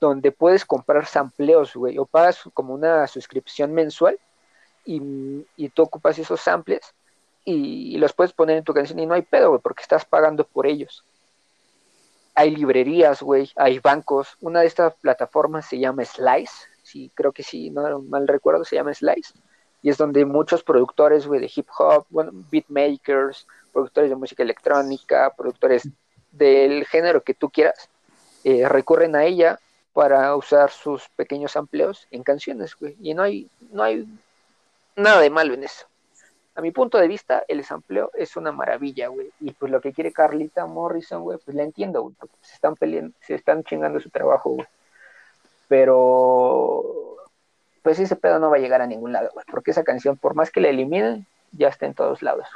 [0.00, 4.16] donde puedes comprar sampleos, güey, o pagas como una suscripción mensual
[4.84, 6.94] y, y tú ocupas esos samples
[7.48, 10.44] y, los puedes poner en tu canción y no hay pedo, güey, porque estás pagando
[10.44, 11.04] por ellos.
[12.34, 14.36] Hay librerías, güey, hay bancos.
[14.40, 18.76] Una de estas plataformas se llama Slice, sí, creo que sí, no mal recuerdo, se
[18.76, 19.32] llama Slice.
[19.82, 25.32] Y es donde muchos productores, güey, de hip hop, bueno, beatmakers, productores de música electrónica,
[25.36, 25.88] productores
[26.32, 27.88] del género que tú quieras,
[28.44, 29.58] eh, recurren a ella
[29.94, 32.96] para usar sus pequeños amplios en canciones, güey.
[33.00, 34.06] Y no hay, no hay
[34.96, 35.86] nada de malo en eso
[36.58, 39.30] a mi punto de vista, el sampleo es una maravilla, güey.
[39.38, 42.74] Y pues lo que quiere Carlita Morrison, güey, pues la entiendo, güey, porque se están
[42.74, 44.66] peleando, se están chingando su trabajo, güey.
[45.68, 47.16] Pero
[47.82, 50.34] pues ese pedo no va a llegar a ningún lado, güey, porque esa canción, por
[50.34, 52.48] más que la eliminen, ya está en todos lados.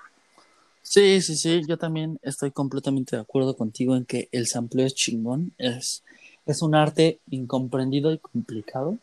[0.82, 4.96] Sí, sí, sí, yo también estoy completamente de acuerdo contigo en que el sampleo es
[4.96, 6.02] chingón, es,
[6.44, 8.98] es un arte incomprendido y complicado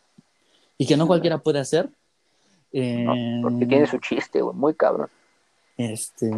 [0.78, 1.90] y que no cualquiera puede hacer.
[2.72, 5.10] No, porque tiene su chiste, güey, muy cabrón.
[5.78, 6.30] Este,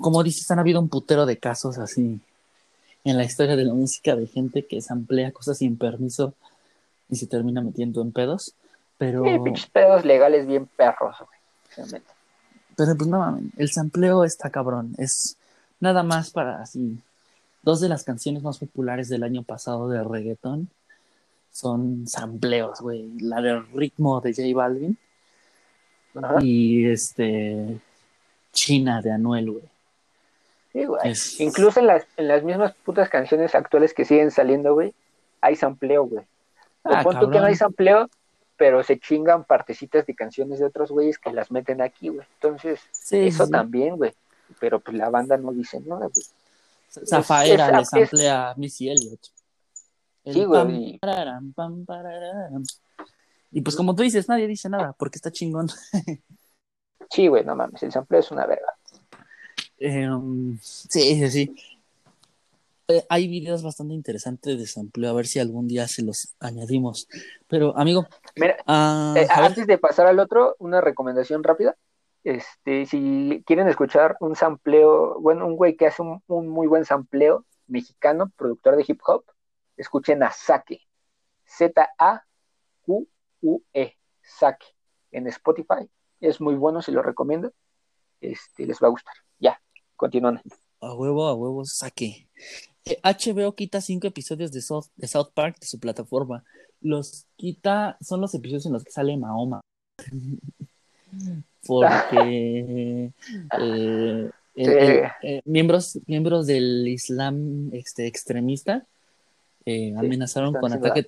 [0.00, 2.20] como dices, han habido un putero de casos así
[3.04, 6.34] en la historia de la música de gente que samplea cosas sin permiso
[7.08, 8.54] y se termina metiendo en pedos,
[8.96, 12.02] pero, Sí, pinches pedos legales bien perros, güey.
[12.76, 15.36] pero pues no mames, el sampleo está cabrón, es
[15.80, 16.98] nada más para así,
[17.62, 20.70] dos de las canciones más populares del año pasado de reggaetón
[21.52, 24.96] son sampleos, güey, la del ritmo de J Balvin
[26.14, 26.36] Ajá.
[26.40, 27.78] y este
[28.52, 29.64] China de Anuel, güey.
[30.72, 31.00] Sí, güey.
[31.10, 34.94] Es- Incluso en las, en las mismas putas canciones actuales que siguen saliendo, güey,
[35.42, 36.24] hay sampleo, güey.
[36.84, 38.08] Ah, pon tú que no hay sampleo,
[38.56, 42.26] pero se chingan partecitas de canciones de otros güeyes que las meten aquí, güey.
[42.40, 43.52] Entonces, Sí, eso sí.
[43.52, 44.12] también, güey.
[44.60, 47.06] Pero pues la banda no dice nada, güey.
[47.06, 49.20] Zafaera es- le es- samplea a Missy Elliott.
[50.24, 52.62] El Sí, güey, pam, y- pararam, pam, pararam.
[53.50, 55.68] Y pues como tú dices, nadie dice nada porque está chingón.
[57.10, 58.74] Sí, güey, no mames, el sampleo es una verga.
[59.76, 61.56] Eh, um, sí, sí, sí.
[62.88, 67.08] Eh, hay videos bastante interesantes de sampleo, a ver si algún día se los añadimos.
[67.48, 71.76] Pero, amigo, Mira, ah, eh, antes de pasar al otro, una recomendación rápida.
[72.24, 76.86] Este, si quieren escuchar un sampleo, bueno, un güey que hace un, un muy buen
[76.86, 79.24] sampleo mexicano, productor de hip hop,
[79.76, 80.80] escuchen a Sake.
[81.46, 82.22] Z-A-Q-U-E.
[84.22, 84.66] Sake.
[85.10, 85.88] En Spotify.
[86.20, 87.52] Es muy bueno, se lo recomiendo.
[88.20, 89.14] Este, les va a gustar.
[89.38, 89.60] Ya,
[89.96, 90.40] continúan.
[90.80, 92.28] a huevo, a huevo, saque.
[92.84, 96.44] Eh, HBO quita cinco episodios de South, de South Park de su plataforma.
[96.80, 99.60] Los quita, son los episodios en los que sale Mahoma.
[101.66, 103.12] Porque
[103.58, 108.86] eh, eh, miembros, miembros del Islam este, extremista
[109.64, 111.06] eh, amenazaron con ataque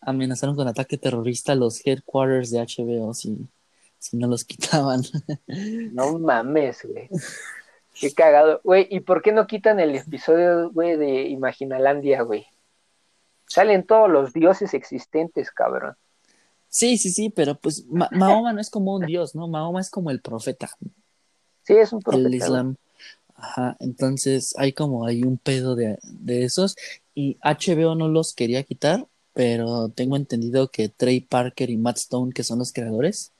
[0.00, 3.36] amenazaron con ataque terrorista a los headquarters de HBO si,
[3.98, 5.02] si no los quitaban.
[5.92, 7.08] No mames, güey.
[7.98, 8.60] Qué cagado.
[8.64, 12.46] Güey, ¿y por qué no quitan el episodio, güey, de Imaginalandia, güey?
[13.46, 15.94] Salen todos los dioses existentes, cabrón.
[16.68, 19.46] Sí, sí, sí, pero pues Ma- Mahoma no es como un dios, ¿no?
[19.46, 20.68] Mahoma es como el profeta.
[21.62, 22.26] Sí, es un profeta.
[22.26, 22.34] el.
[22.34, 22.76] Islam.
[23.36, 26.76] Ajá, entonces hay como hay un pedo de, de esos
[27.14, 32.32] y HBO no los quería quitar, pero tengo entendido que Trey Parker y Matt Stone,
[32.32, 33.32] que son los creadores,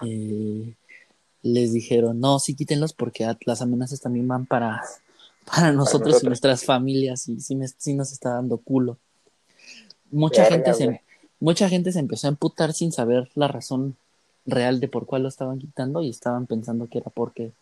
[0.00, 0.74] eh,
[1.42, 4.82] les dijeron, no, sí quítenlos porque las amenazas también van para,
[5.46, 6.28] para nosotros y nosotros.
[6.28, 8.98] nuestras familias y sí, me- sí nos está dando culo.
[10.10, 11.00] Mucha Verga, gente se,
[11.40, 13.96] mucha gente se empezó a emputar sin saber la razón
[14.46, 17.52] real de por cuál lo estaban quitando y estaban pensando que era porque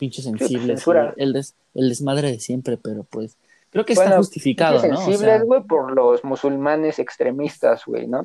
[0.00, 3.36] pinches pues, sensibles, y el, des- el desmadre de siempre, pero pues
[3.70, 4.94] creo que Bueno, está justificado, ¿no?
[4.94, 8.22] O sensibles, sea, güey, por los musulmanes extremistas, güey, ¿no?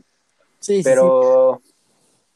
[0.60, 0.84] sí, sí, sí.
[0.84, 1.62] Pero,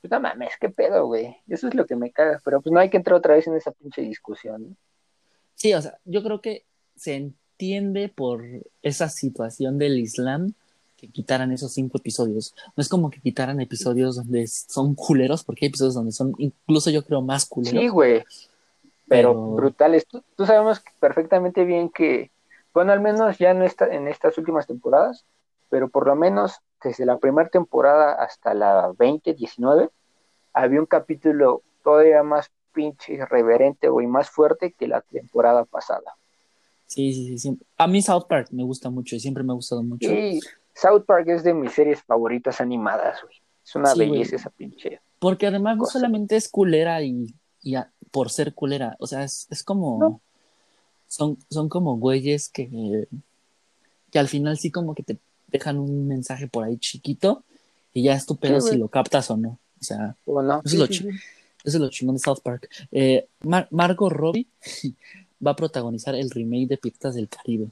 [0.01, 1.35] pues no mames, qué pedo, güey.
[1.47, 2.39] Eso es lo que me caga.
[2.45, 4.61] Pero pues no hay que entrar otra vez en esa pinche discusión.
[4.69, 4.75] ¿no?
[5.55, 6.63] Sí, o sea, yo creo que
[6.95, 8.45] se entiende por
[8.81, 10.53] esa situación del Islam
[10.95, 12.53] que quitaran esos cinco episodios.
[12.75, 16.89] No es como que quitaran episodios donde son culeros, porque hay episodios donde son incluso
[16.91, 17.81] yo creo más culeros.
[17.81, 18.23] Sí, güey.
[19.09, 20.05] Pero, brutales.
[20.07, 22.31] Tú, tú sabemos perfectamente bien que,
[22.73, 25.25] bueno, al menos ya no está en estas últimas temporadas,
[25.69, 29.89] pero por lo menos desde la primera temporada hasta la 20, 19,
[30.53, 36.15] había un capítulo todavía más pinche irreverente, güey, más fuerte que la temporada pasada.
[36.85, 37.67] Sí, sí, sí, siempre.
[37.77, 40.11] A mí South Park me gusta mucho y siempre me ha gustado mucho.
[40.11, 40.39] Y
[40.73, 43.35] South Park es de mis series favoritas animadas, güey.
[43.63, 44.11] Es una Sí, güey.
[44.11, 45.01] belleza esa pinche.
[45.19, 47.27] Porque además no solamente es culera y,
[47.61, 49.99] y a- por ser culera, o sea, es, es como...
[49.99, 50.21] No.
[51.07, 53.07] Son, son como güeyes que,
[54.11, 57.43] que al final sí como que te dejan un mensaje por ahí chiquito
[57.93, 59.57] y ya es tu pedo Sí, si lo captas o no.
[59.81, 60.61] O sea, ¿O no?
[60.63, 61.19] Eso es Sí, lo eso
[61.63, 62.69] es lo chingón de South Park.
[62.91, 64.45] Eh, Mar- Margot Robbie
[65.45, 67.69] va a protagonizar el remake de Piratas del Caribe.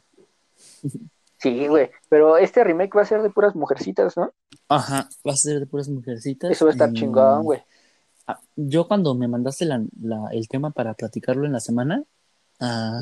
[1.37, 1.91] Sí, güey.
[2.09, 4.31] Pero este remake va a ser de puras mujercitas, ¿no?
[4.67, 6.49] Ajá, va a ser de puras mujercitas.
[6.49, 7.61] Eso va a estar chingón, güey.
[8.27, 12.03] Ah, Yo cuando me mandaste la- la- el tema para platicarlo en la semana,
[12.59, 13.01] ah,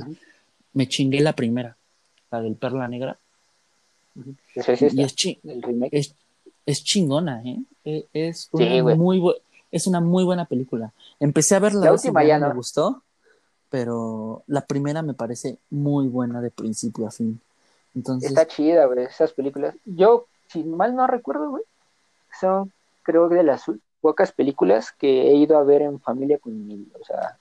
[0.74, 1.76] me chingué la primera,
[2.32, 3.18] la del Perla Negra.
[4.54, 5.98] Es Y es, chi- el remake.
[5.98, 6.14] es,
[6.66, 7.60] es chingona, ¿eh?
[7.84, 8.96] E- Es Sí, una, güey.
[8.98, 9.34] muy
[9.72, 10.94] es una muy buena película.
[11.20, 13.04] Empecé a verla La última ya no me gustó,
[13.70, 17.42] pero la primera me parece muy buena de principio a fin.
[17.94, 19.76] Entonces, Está chida, güey, esas películas.
[19.86, 21.64] Yo, si mal no recuerdo, güey,
[22.40, 22.72] son,
[23.04, 23.64] creo que de las
[24.06, 27.40] pocas películas que he ido a ver en familia con mi, o sea,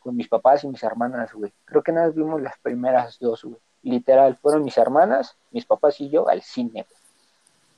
[0.00, 1.52] con mis papás y mis hermanas, güey.
[1.64, 3.56] Creo que nada más vimos las primeras dos, güey.
[3.84, 6.86] Literal, fueron mis hermanas, mis papás y yo al cine,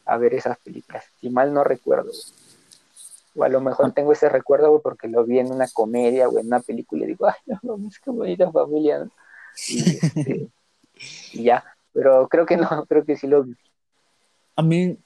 [0.06, 1.04] a ver esas películas.
[1.20, 2.12] Si mal no recuerdo,
[3.36, 6.38] O a lo mejor tengo ese recuerdo, güey, porque lo vi en una comedia, o
[6.38, 9.10] en una película y digo, ay, no, es que bonita familia, ¿no?
[9.54, 10.48] Este,
[11.34, 11.62] y, ya,
[11.92, 13.54] pero creo que no, creo que sí lo vi.
[14.56, 14.96] A mí,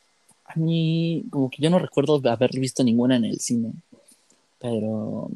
[0.48, 3.72] a mí, como que yo no recuerdo haber visto ninguna en el cine,
[4.58, 5.30] pero,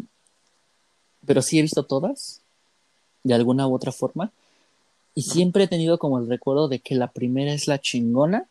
[1.27, 2.41] pero sí he visto todas,
[3.23, 4.33] de alguna u otra forma,
[5.15, 8.47] y siempre he tenido como el recuerdo de que la primera es la chingona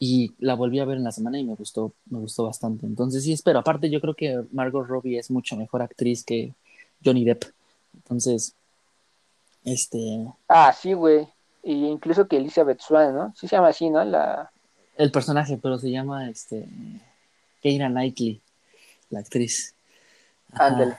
[0.00, 2.86] y la volví a ver en la semana y me gustó, me gustó bastante.
[2.86, 3.60] Entonces sí espero.
[3.60, 6.54] Aparte yo creo que Margot Robbie es mucho mejor actriz que
[7.04, 7.44] Johnny Depp.
[7.94, 8.54] Entonces,
[9.64, 10.26] este...
[10.48, 11.28] Ah, sí, güey.
[11.68, 13.34] Y incluso que Elizabeth Swan, ¿no?
[13.36, 14.02] Sí se llama así, ¿no?
[14.02, 14.50] La...
[14.96, 16.66] El personaje, pero se llama, este...
[17.60, 18.40] Keira Knightley,
[19.10, 19.74] la actriz.
[20.52, 20.96] Ándale.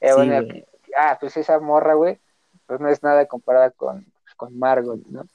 [0.00, 0.64] Eh,
[0.96, 2.16] ah, pues esa morra, güey,
[2.64, 4.06] pues no es nada comparada con,
[4.36, 5.26] con Margot, ¿no?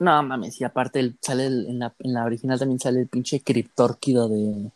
[0.00, 4.28] No mames, y aparte sale en, la, en la original también sale el pinche criptórquido
[4.28, 4.72] de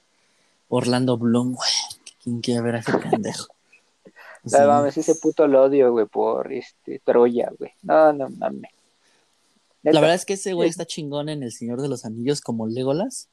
[0.68, 1.70] Orlando Bloom, güey.
[2.22, 3.48] ¿Quién quiere ver a ese pendejo?
[4.44, 7.72] No mames, ese puto lo odio, güey, por este Troya, güey.
[7.82, 8.75] No, no mames.
[9.92, 12.66] La verdad es que ese güey está chingón en El Señor de los Anillos como
[12.66, 13.28] Legolas,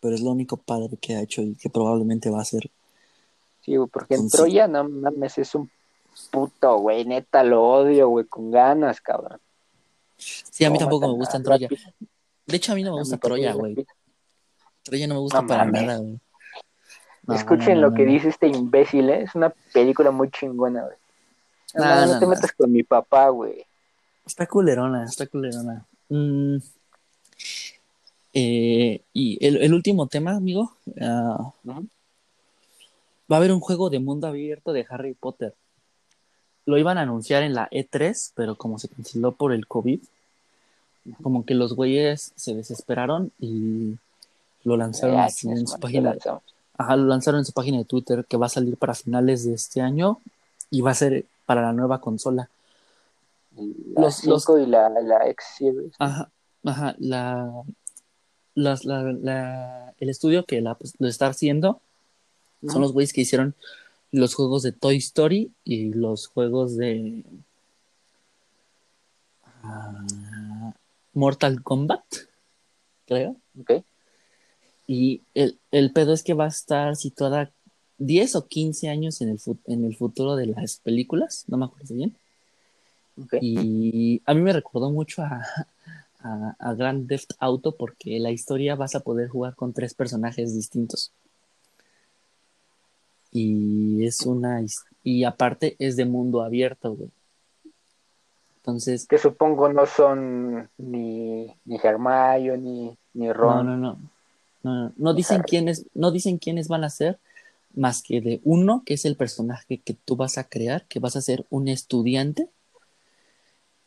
[0.00, 2.70] pero es lo único padre que ha hecho y que probablemente va a ser.
[3.64, 5.70] Sí, güey, porque en Troya, no mames, es un
[6.30, 9.40] puto, güey, neta, lo odio, güey, con ganas, cabrón.
[10.16, 11.68] Sí, a mí tampoco me gusta Troya.
[12.46, 13.86] De hecho, a mí no me gusta Troya, güey.
[14.82, 16.20] Troya no me gusta para nada, güey.
[17.28, 19.22] Escuchen lo que dice este imbécil, ¿eh?
[19.22, 20.96] Es una película muy chingona, güey.
[21.74, 23.64] No, te metas con mi papá, güey.
[24.24, 25.84] Está culerona, está culerona.
[26.08, 26.56] Mm.
[28.34, 30.72] Eh, y el, último tema, amigo.
[31.00, 31.52] Ah,
[33.30, 35.54] va a haber un juego de mundo abierto de Harry Potter.
[36.64, 40.00] Lo iban a anunciar en la E3, pero como se canceló por el COVID,
[41.22, 43.96] como que los güeyes se desesperaron y
[44.64, 46.16] lo lanzaron en su página.
[46.78, 49.54] Ajá, lo lanzaron en su página de Twitter que va a salir para finales de
[49.54, 50.20] este año
[50.70, 52.48] y va a ser para la nueva consola.
[53.56, 54.48] Los, los...
[54.60, 55.94] y la, la X Series.
[55.98, 56.30] Ajá,
[56.64, 57.64] ajá, la,
[58.54, 61.80] la, el estudio que la, pues, lo está haciendo
[62.68, 63.54] son los güeyes que hicieron
[64.12, 67.24] los juegos de Toy Story y los juegos de
[69.62, 70.74] ah,
[71.14, 72.04] Mortal Kombat,
[73.06, 73.36] creo.
[74.86, 77.50] Y el, el, pedo es que va a estar situada
[77.98, 81.94] 10 o 15 años en el, en el futuro de las películas, no me acuerdo
[81.94, 82.16] bien.
[83.24, 83.40] Okay.
[83.42, 85.42] Y a mí me recordó mucho a,
[86.20, 90.54] a, a, Grand Theft Auto porque la historia vas a poder jugar con tres personajes
[90.54, 91.12] distintos.
[93.32, 94.62] Y es una.
[95.02, 97.10] Y aparte es de mundo abierto, güey.
[98.62, 99.06] Entonces.
[99.06, 103.66] Que supongo no son ni, ni Germayo ni, ni Ron.
[103.66, 103.98] No, no, no.
[104.62, 107.18] No, no, dicen quiénes, no dicen quiénes van a ser,
[107.74, 111.16] más que de uno, que es el personaje que tú vas a crear, que vas
[111.16, 112.48] a ser un estudiante.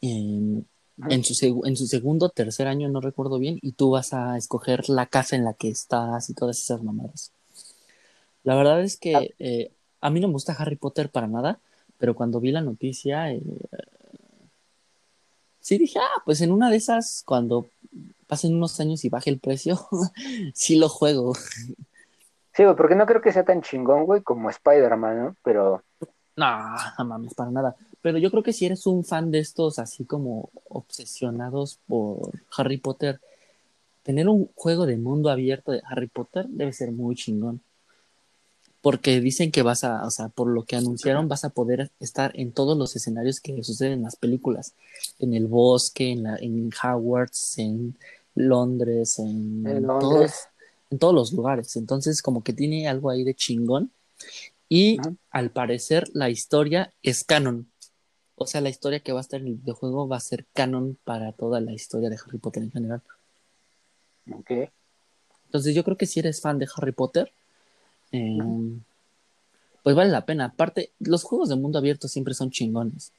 [0.05, 0.67] En,
[1.09, 4.89] en, su, en su segundo tercer año, no recuerdo bien, y tú vas a escoger
[4.89, 7.31] la casa en la que estás y todas esas mamadas.
[8.43, 11.59] La verdad es que eh, a mí no me gusta Harry Potter para nada,
[11.97, 13.41] pero cuando vi la noticia, eh,
[15.59, 17.67] sí dije, ah, pues en una de esas, cuando
[18.27, 19.87] pasen unos años y baje el precio,
[20.53, 21.33] sí lo juego.
[22.53, 25.35] Sí, güey, porque no creo que sea tan chingón, güey, como Spider-Man, ¿no?
[25.43, 25.83] Pero...
[26.37, 27.75] No, no mames, para nada.
[28.01, 32.77] Pero yo creo que si eres un fan de estos así como obsesionados por Harry
[32.77, 33.19] Potter,
[34.03, 37.61] tener un juego de mundo abierto de Harry Potter debe ser muy chingón
[38.85, 42.31] porque dicen que vas a, o sea, por lo que anunciaron, vas a poder estar
[42.35, 44.75] en todos los escenarios que suceden en las películas,
[45.17, 47.97] en el bosque, en, la, en Hogwarts, en
[48.35, 50.33] Londres, en, Todos,
[50.91, 51.75] en todos los lugares.
[51.77, 53.89] Entonces, como que tiene algo ahí de chingón.
[54.67, 54.97] Y
[55.29, 57.71] al parecer, la historia es canon.
[58.35, 60.97] O sea, la historia que va a estar en el videojuego va a ser canon
[61.03, 63.01] para toda la historia de Harry Potter en general.
[64.31, 64.51] Ok.
[65.45, 67.31] Entonces, yo creo que si eres fan de Harry Potter,
[68.15, 68.81] Em,
[69.83, 70.45] pues vale la pena.
[70.45, 73.11] Aparte, los juegos de mundo abierto siempre son chingones.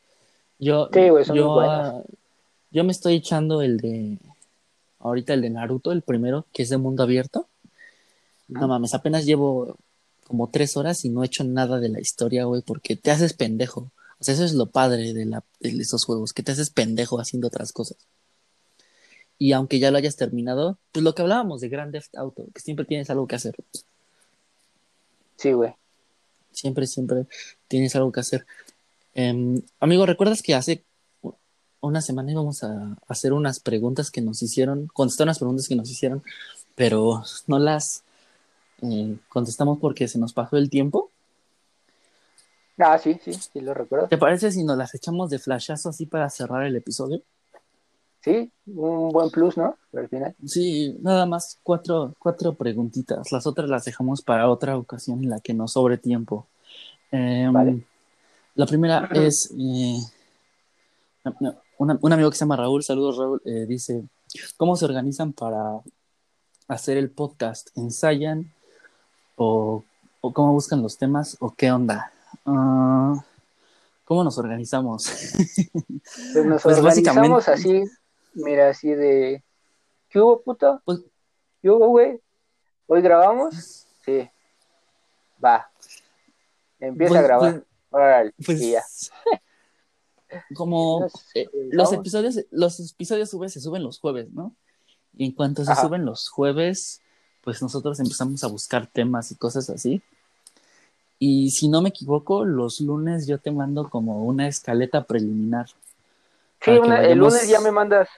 [0.59, 2.05] Yo, yo,
[2.71, 4.19] yo me estoy echando el de
[5.01, 7.47] ahorita el de Naruto, el primero, que es de mundo abierto.
[8.49, 9.77] No mames, apenas llevo
[10.27, 13.33] como tres horas y no he hecho nada de la historia, güey, porque te haces
[13.33, 13.93] pendejo.
[14.19, 17.21] O sea, eso es lo padre de, la, de esos juegos, que te haces pendejo
[17.21, 17.99] haciendo otras cosas.
[19.39, 22.61] y aunque ya lo hayas terminado, pues lo que hablábamos de Grand Theft Auto, que
[22.61, 23.55] siempre tienes algo que hacer.
[25.37, 25.75] Sí, güey.
[26.53, 27.27] Siempre, siempre
[27.69, 28.47] tienes algo que hacer.
[29.15, 30.85] Em, amigo, ¿recuerdas que hace
[31.81, 35.91] una semana íbamos a hacer unas preguntas que nos hicieron, contestar unas preguntas que nos
[35.91, 36.23] hicieron,
[36.75, 38.03] pero no las
[38.83, 41.11] eh, contestamos porque se nos pasó el tiempo?
[42.79, 44.09] Ah, sí, sí, sí, lo recuerdo.
[44.09, 47.23] ¿Te parece si nos las echamos de flashazo así para cerrar el episodio?
[48.21, 49.77] Sí, un buen plus, ¿no?
[49.95, 50.35] Al final.
[50.45, 53.31] Sí, nada más cuatro, cuatro preguntitas.
[53.31, 56.47] Las otras las dejamos para otra ocasión en la que nos sobre tiempo.
[57.11, 57.83] Em, vale.
[58.57, 59.99] La primera es, eh,
[61.79, 64.05] un amigo que se llama Raúl, saludos Raúl, eh, dice,
[64.57, 65.81] ¿cómo se organizan para
[66.69, 67.69] hacer el podcast?
[67.77, 68.53] ¿Ensayan
[69.37, 69.85] o,
[70.21, 72.13] o cómo buscan los temas o qué onda?
[72.45, 73.15] Ah,
[74.05, 75.11] ¿Cómo nos organizamos?
[76.33, 77.83] Pues nos pues organizamos así,
[78.35, 79.43] Mira, así de.
[80.09, 80.81] ¿Qué hubo, puto?
[80.85, 81.01] Pues,
[81.61, 82.21] ¿Qué hubo, güey?
[82.87, 83.87] ¿Hoy grabamos?
[84.05, 84.29] Sí.
[85.45, 85.69] Va.
[86.79, 87.65] Empieza a pues, grabar.
[87.91, 88.85] Órale, pues, ya.
[90.55, 94.55] Como eh, los episodios, los episodios se suben los jueves, ¿no?
[95.15, 97.03] Y en cuanto se suben los jueves,
[97.47, 100.03] pues nosotros empezamos a buscar temas y cosas así.
[101.21, 105.67] Y si no me equivoco, los lunes yo te mando como una escaleta preliminar.
[106.61, 108.09] Sí, el lunes ya me mandas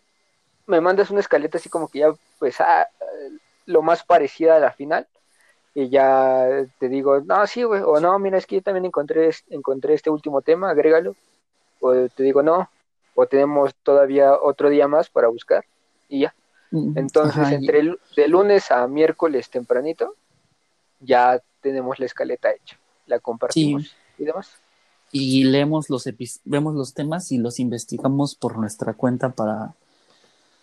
[0.66, 2.86] me mandas una escaleta así como que ya, pues, ah,
[3.66, 5.06] lo más parecida a la final.
[5.74, 9.30] Y ya te digo, no, sí, güey, o no, mira, es que yo también encontré,
[9.50, 11.14] encontré este último tema, agrégalo.
[11.80, 12.70] O te digo, no,
[13.14, 15.66] o tenemos todavía otro día más para buscar.
[16.08, 16.34] Y ya.
[16.70, 20.14] Entonces, entre el, de lunes a miércoles tempranito,
[21.00, 22.78] ya tenemos la escaleta hecha.
[23.06, 24.52] La compartimos y demás.
[25.10, 26.04] Y leemos los
[26.44, 29.74] vemos los temas y los investigamos por nuestra cuenta para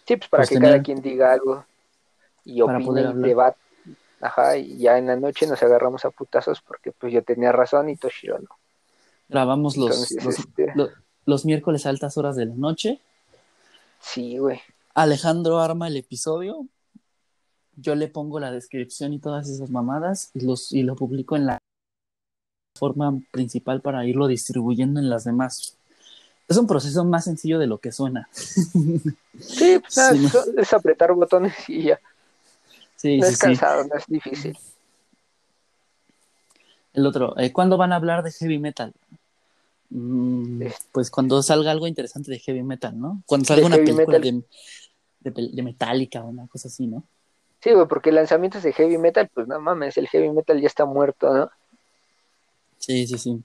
[0.08, 1.66] Sí, pues para pues que cada quien diga algo
[2.44, 3.58] y opine y debate.
[4.22, 7.90] Ajá, y ya en la noche nos agarramos a putazos porque pues yo tenía razón
[7.90, 8.50] y Toshiro no.
[9.28, 10.74] Grabamos los, este,
[11.26, 13.00] los, miércoles a altas horas de la noche.
[14.00, 14.62] Sí, güey.
[14.96, 16.68] Alejandro arma el episodio.
[17.76, 21.46] Yo le pongo la descripción y todas esas mamadas y, los, y lo publico en
[21.46, 21.60] la
[22.78, 25.78] forma principal para irlo distribuyendo en las demás
[26.48, 28.30] es un proceso más sencillo de lo que suena.
[28.34, 29.98] Sí, pues,
[30.58, 32.00] es, apretar botones y ya.
[32.96, 34.58] Sí, no es cansado, no es difícil.
[36.94, 38.94] El otro, eh, ¿cuándo van a hablar de heavy metal?
[39.90, 43.22] Mm, pues cuando salga algo interesante de heavy metal, ¿no?
[43.26, 44.44] Cuando salga una película de,
[45.32, 47.04] de, Metallica o una cosa así, ¿no?
[47.62, 50.86] Sí, güey, porque lanzamientos de heavy metal, pues no mames, el heavy metal ya está
[50.86, 51.50] muerto, ¿no?
[52.78, 53.42] Sí, sí, sí.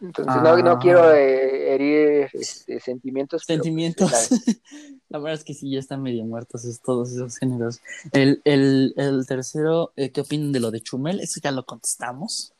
[0.00, 1.18] Entonces, no, no, quiero ah.
[1.18, 3.44] eh, herir este, sentimientos.
[3.46, 4.10] Pues, sentimientos.
[5.08, 5.18] la...
[5.18, 7.80] verdad es que sí, ya están medio muertos todos esos géneros.
[8.12, 11.20] El, el, el tercero, eh, ¿qué opinan de lo de Chumel?
[11.20, 12.52] Eso ya lo contestamos.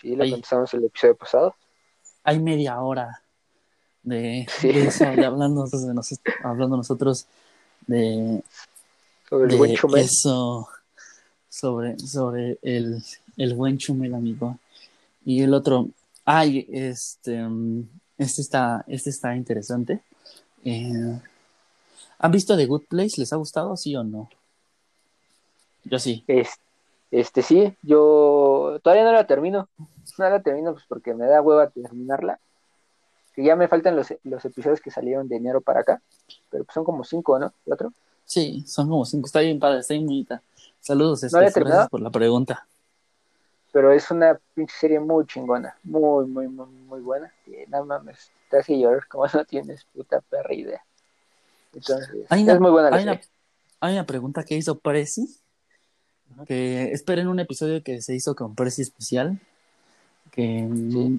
[0.00, 1.54] Sí, lo contestamos el episodio pasado.
[2.22, 3.22] Hay media hora
[4.06, 5.66] de, eso, hablando,
[6.44, 7.26] hablando nosotros
[7.86, 8.42] de,
[9.28, 10.04] sobre el buen Chumel.
[10.04, 10.68] Eso,
[11.48, 13.02] sobre, sobre el,
[13.36, 14.58] el buen Chumel, amigo.
[15.24, 15.88] Y el otro,
[16.28, 20.02] Ay, este, mm, este está, este está interesante.
[20.64, 21.20] Eh,
[22.18, 23.20] ¿Han visto The Good Place?
[23.20, 24.28] ¿Les ha gustado, sí o no?
[25.84, 26.24] Yo sí.
[27.12, 29.68] Este, sí, yo todavía no la termino.
[30.18, 32.40] No la termino pues porque me da hueva terminarla.
[33.36, 36.02] Que ya me faltan los, los episodios que salieron de enero para acá.
[36.50, 37.52] Pero pues son como cinco, ¿no?
[37.64, 37.92] ¿Cuatro?
[38.24, 39.26] Sí, son como cinco.
[39.26, 40.42] Está bien padre, está bien bonita.
[40.80, 42.66] Saludos, este, gracias por la pregunta
[43.76, 47.30] pero es una pinche serie muy chingona, muy, muy, muy, muy buena.
[47.46, 50.82] Y nada mames, te hace llorar como no tienes puta perra idea.
[51.74, 53.20] Entonces, es muy buena la hay serie.
[53.20, 53.28] Una,
[53.80, 55.28] hay una pregunta que hizo Prezi,
[56.46, 59.38] que esperen un episodio que se hizo con Prezi especial,
[60.36, 60.68] que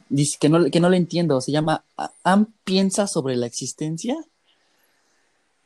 [0.09, 1.83] dice que no, que no le entiendo, se llama
[2.23, 4.15] ¿Am piensa sobre la existencia?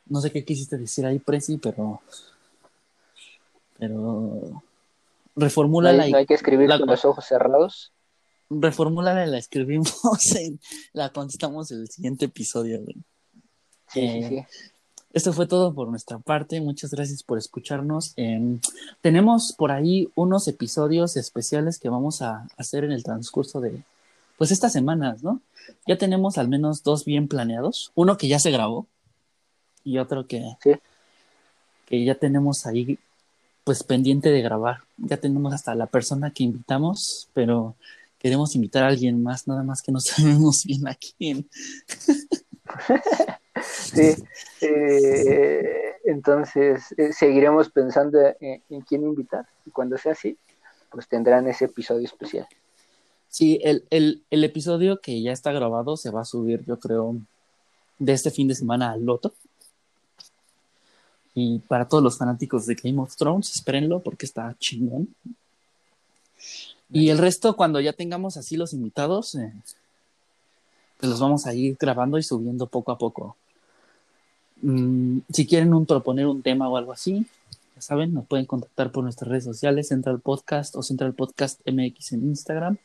[0.06, 2.02] No sé qué quisiste decir ahí, Prezi, pero...
[3.78, 4.64] Pero
[5.36, 7.92] reformula no hay, que escribir con los ojos cerrados.
[8.50, 9.96] Reformúlala y la escribimos
[10.36, 10.60] en,
[10.94, 12.80] la contestamos en el siguiente episodio,
[13.88, 14.46] Sí, sí, sí.
[15.14, 16.62] Esto fue todo por nuestra parte.
[16.62, 18.14] Muchas gracias por escucharnos.
[18.16, 18.60] Em,
[19.02, 23.84] tenemos por ahí unos episodios especiales que vamos a hacer en el transcurso de,
[24.38, 25.42] pues, estas semanas, ¿no?
[25.86, 27.92] Ya tenemos al menos dos bien planeados.
[27.96, 28.88] Uno que ya se grabó
[29.84, 30.56] y otro que,
[31.86, 32.98] que ya tenemos ahí
[33.64, 34.80] pues pendiente de grabar.
[34.98, 37.76] Ya tenemos hasta la persona que invitamos, pero
[38.18, 41.48] queremos invitar a alguien más, nada más que no sabemos bien a quién.
[43.72, 44.16] sí,
[44.62, 49.46] eh, Entonces, eh, seguiremos pensando en, quién invitar.
[49.66, 50.38] Y cuando sea así,
[50.90, 52.48] pues tendrán ese episodio especial.
[53.30, 57.16] Sí, el, el, episodio que ya está grabado se va a subir, yo creo,
[57.98, 59.34] de este fin de semana al Loto.
[61.34, 65.16] Y para todos los fanáticos de Game of Thrones, espérenlo porque está chingón.
[66.92, 69.54] Y el resto, cuando ya tengamos así los invitados, eh,
[70.98, 73.38] pues los vamos a ir grabando y subiendo poco a poco.
[74.62, 77.26] Mm, si quieren proponer un tema o algo así,
[77.76, 82.14] ya saben, nos pueden contactar por nuestras redes sociales, Central Podcast o Central Podcast MX
[82.14, 82.78] en Instagram.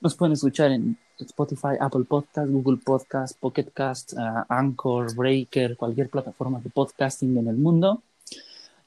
[0.00, 6.08] Nos pueden escuchar en Spotify, Apple Podcast, Google Podcast, Pocket Cast, uh, Anchor, Breaker, cualquier
[6.08, 8.02] plataforma de podcasting en el mundo.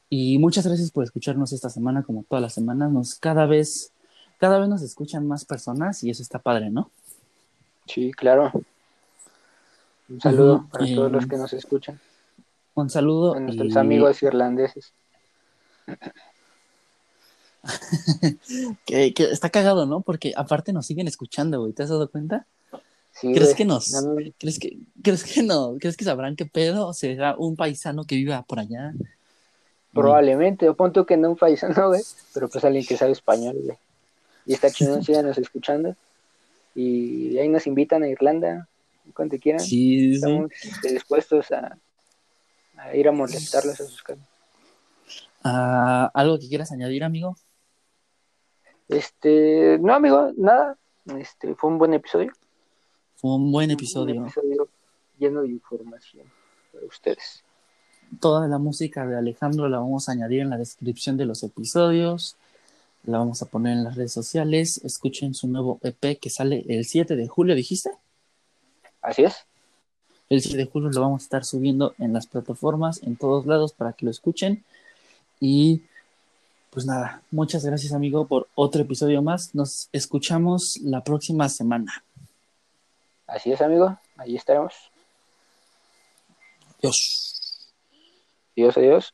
[0.09, 2.91] Y muchas gracias por escucharnos esta semana, como todas las semanas.
[2.91, 3.91] Nos cada vez,
[4.39, 6.89] cada vez nos escuchan más personas y eso está padre, ¿no?
[7.87, 8.51] Sí, claro.
[10.09, 11.99] Un saludo para todos los que nos escuchan.
[12.75, 14.93] Un saludo a nuestros amigos irlandeses.
[18.85, 20.01] que, está cagado, ¿no?
[20.01, 21.73] Porque aparte nos siguen escuchando, güey.
[21.73, 22.45] ¿Te has dado cuenta?
[23.21, 23.93] ¿Crees que nos,
[24.39, 26.87] ¿crees que, crees que no, crees que sabrán qué pedo?
[26.87, 28.91] ¿O será un paisano que viva por allá?
[29.93, 32.01] Probablemente, o punto que no un paisano, güey,
[32.33, 33.77] pero pues alguien que sabe español, güey.
[34.45, 35.95] Y está chingón, nos escuchando.
[36.75, 38.67] Y ahí nos invitan a Irlanda,
[39.13, 39.59] cuando quieran.
[39.59, 40.51] Sí, Estamos
[40.83, 41.77] dispuestos a,
[42.93, 44.27] ir a molestarlos a sus casas.
[45.43, 47.35] Ah, ¿Algo que quieras añadir, amigo?
[48.87, 50.77] Este, no, amigo, nada.
[51.17, 52.31] Este, fue un buen episodio.
[53.15, 54.15] Fue un buen episodio.
[54.15, 54.69] Un episodio
[55.17, 56.25] lleno de información
[56.71, 57.43] para ustedes.
[58.19, 62.37] Toda la música de Alejandro la vamos a añadir en la descripción de los episodios.
[63.05, 64.79] La vamos a poner en las redes sociales.
[64.83, 67.91] Escuchen su nuevo EP que sale el 7 de julio, ¿dijiste?
[69.03, 69.45] Así es.
[70.29, 73.73] El 7 de julio lo vamos a estar subiendo en las plataformas, en todos lados,
[73.73, 74.63] para que lo escuchen.
[75.39, 75.83] Y
[76.71, 79.53] pues nada, muchas gracias amigo por otro episodio más.
[79.53, 82.03] Nos escuchamos la próxima semana.
[83.27, 84.73] Así es amigo, ahí estaremos.
[86.79, 87.69] Adiós.
[88.55, 89.13] Adiós, adiós.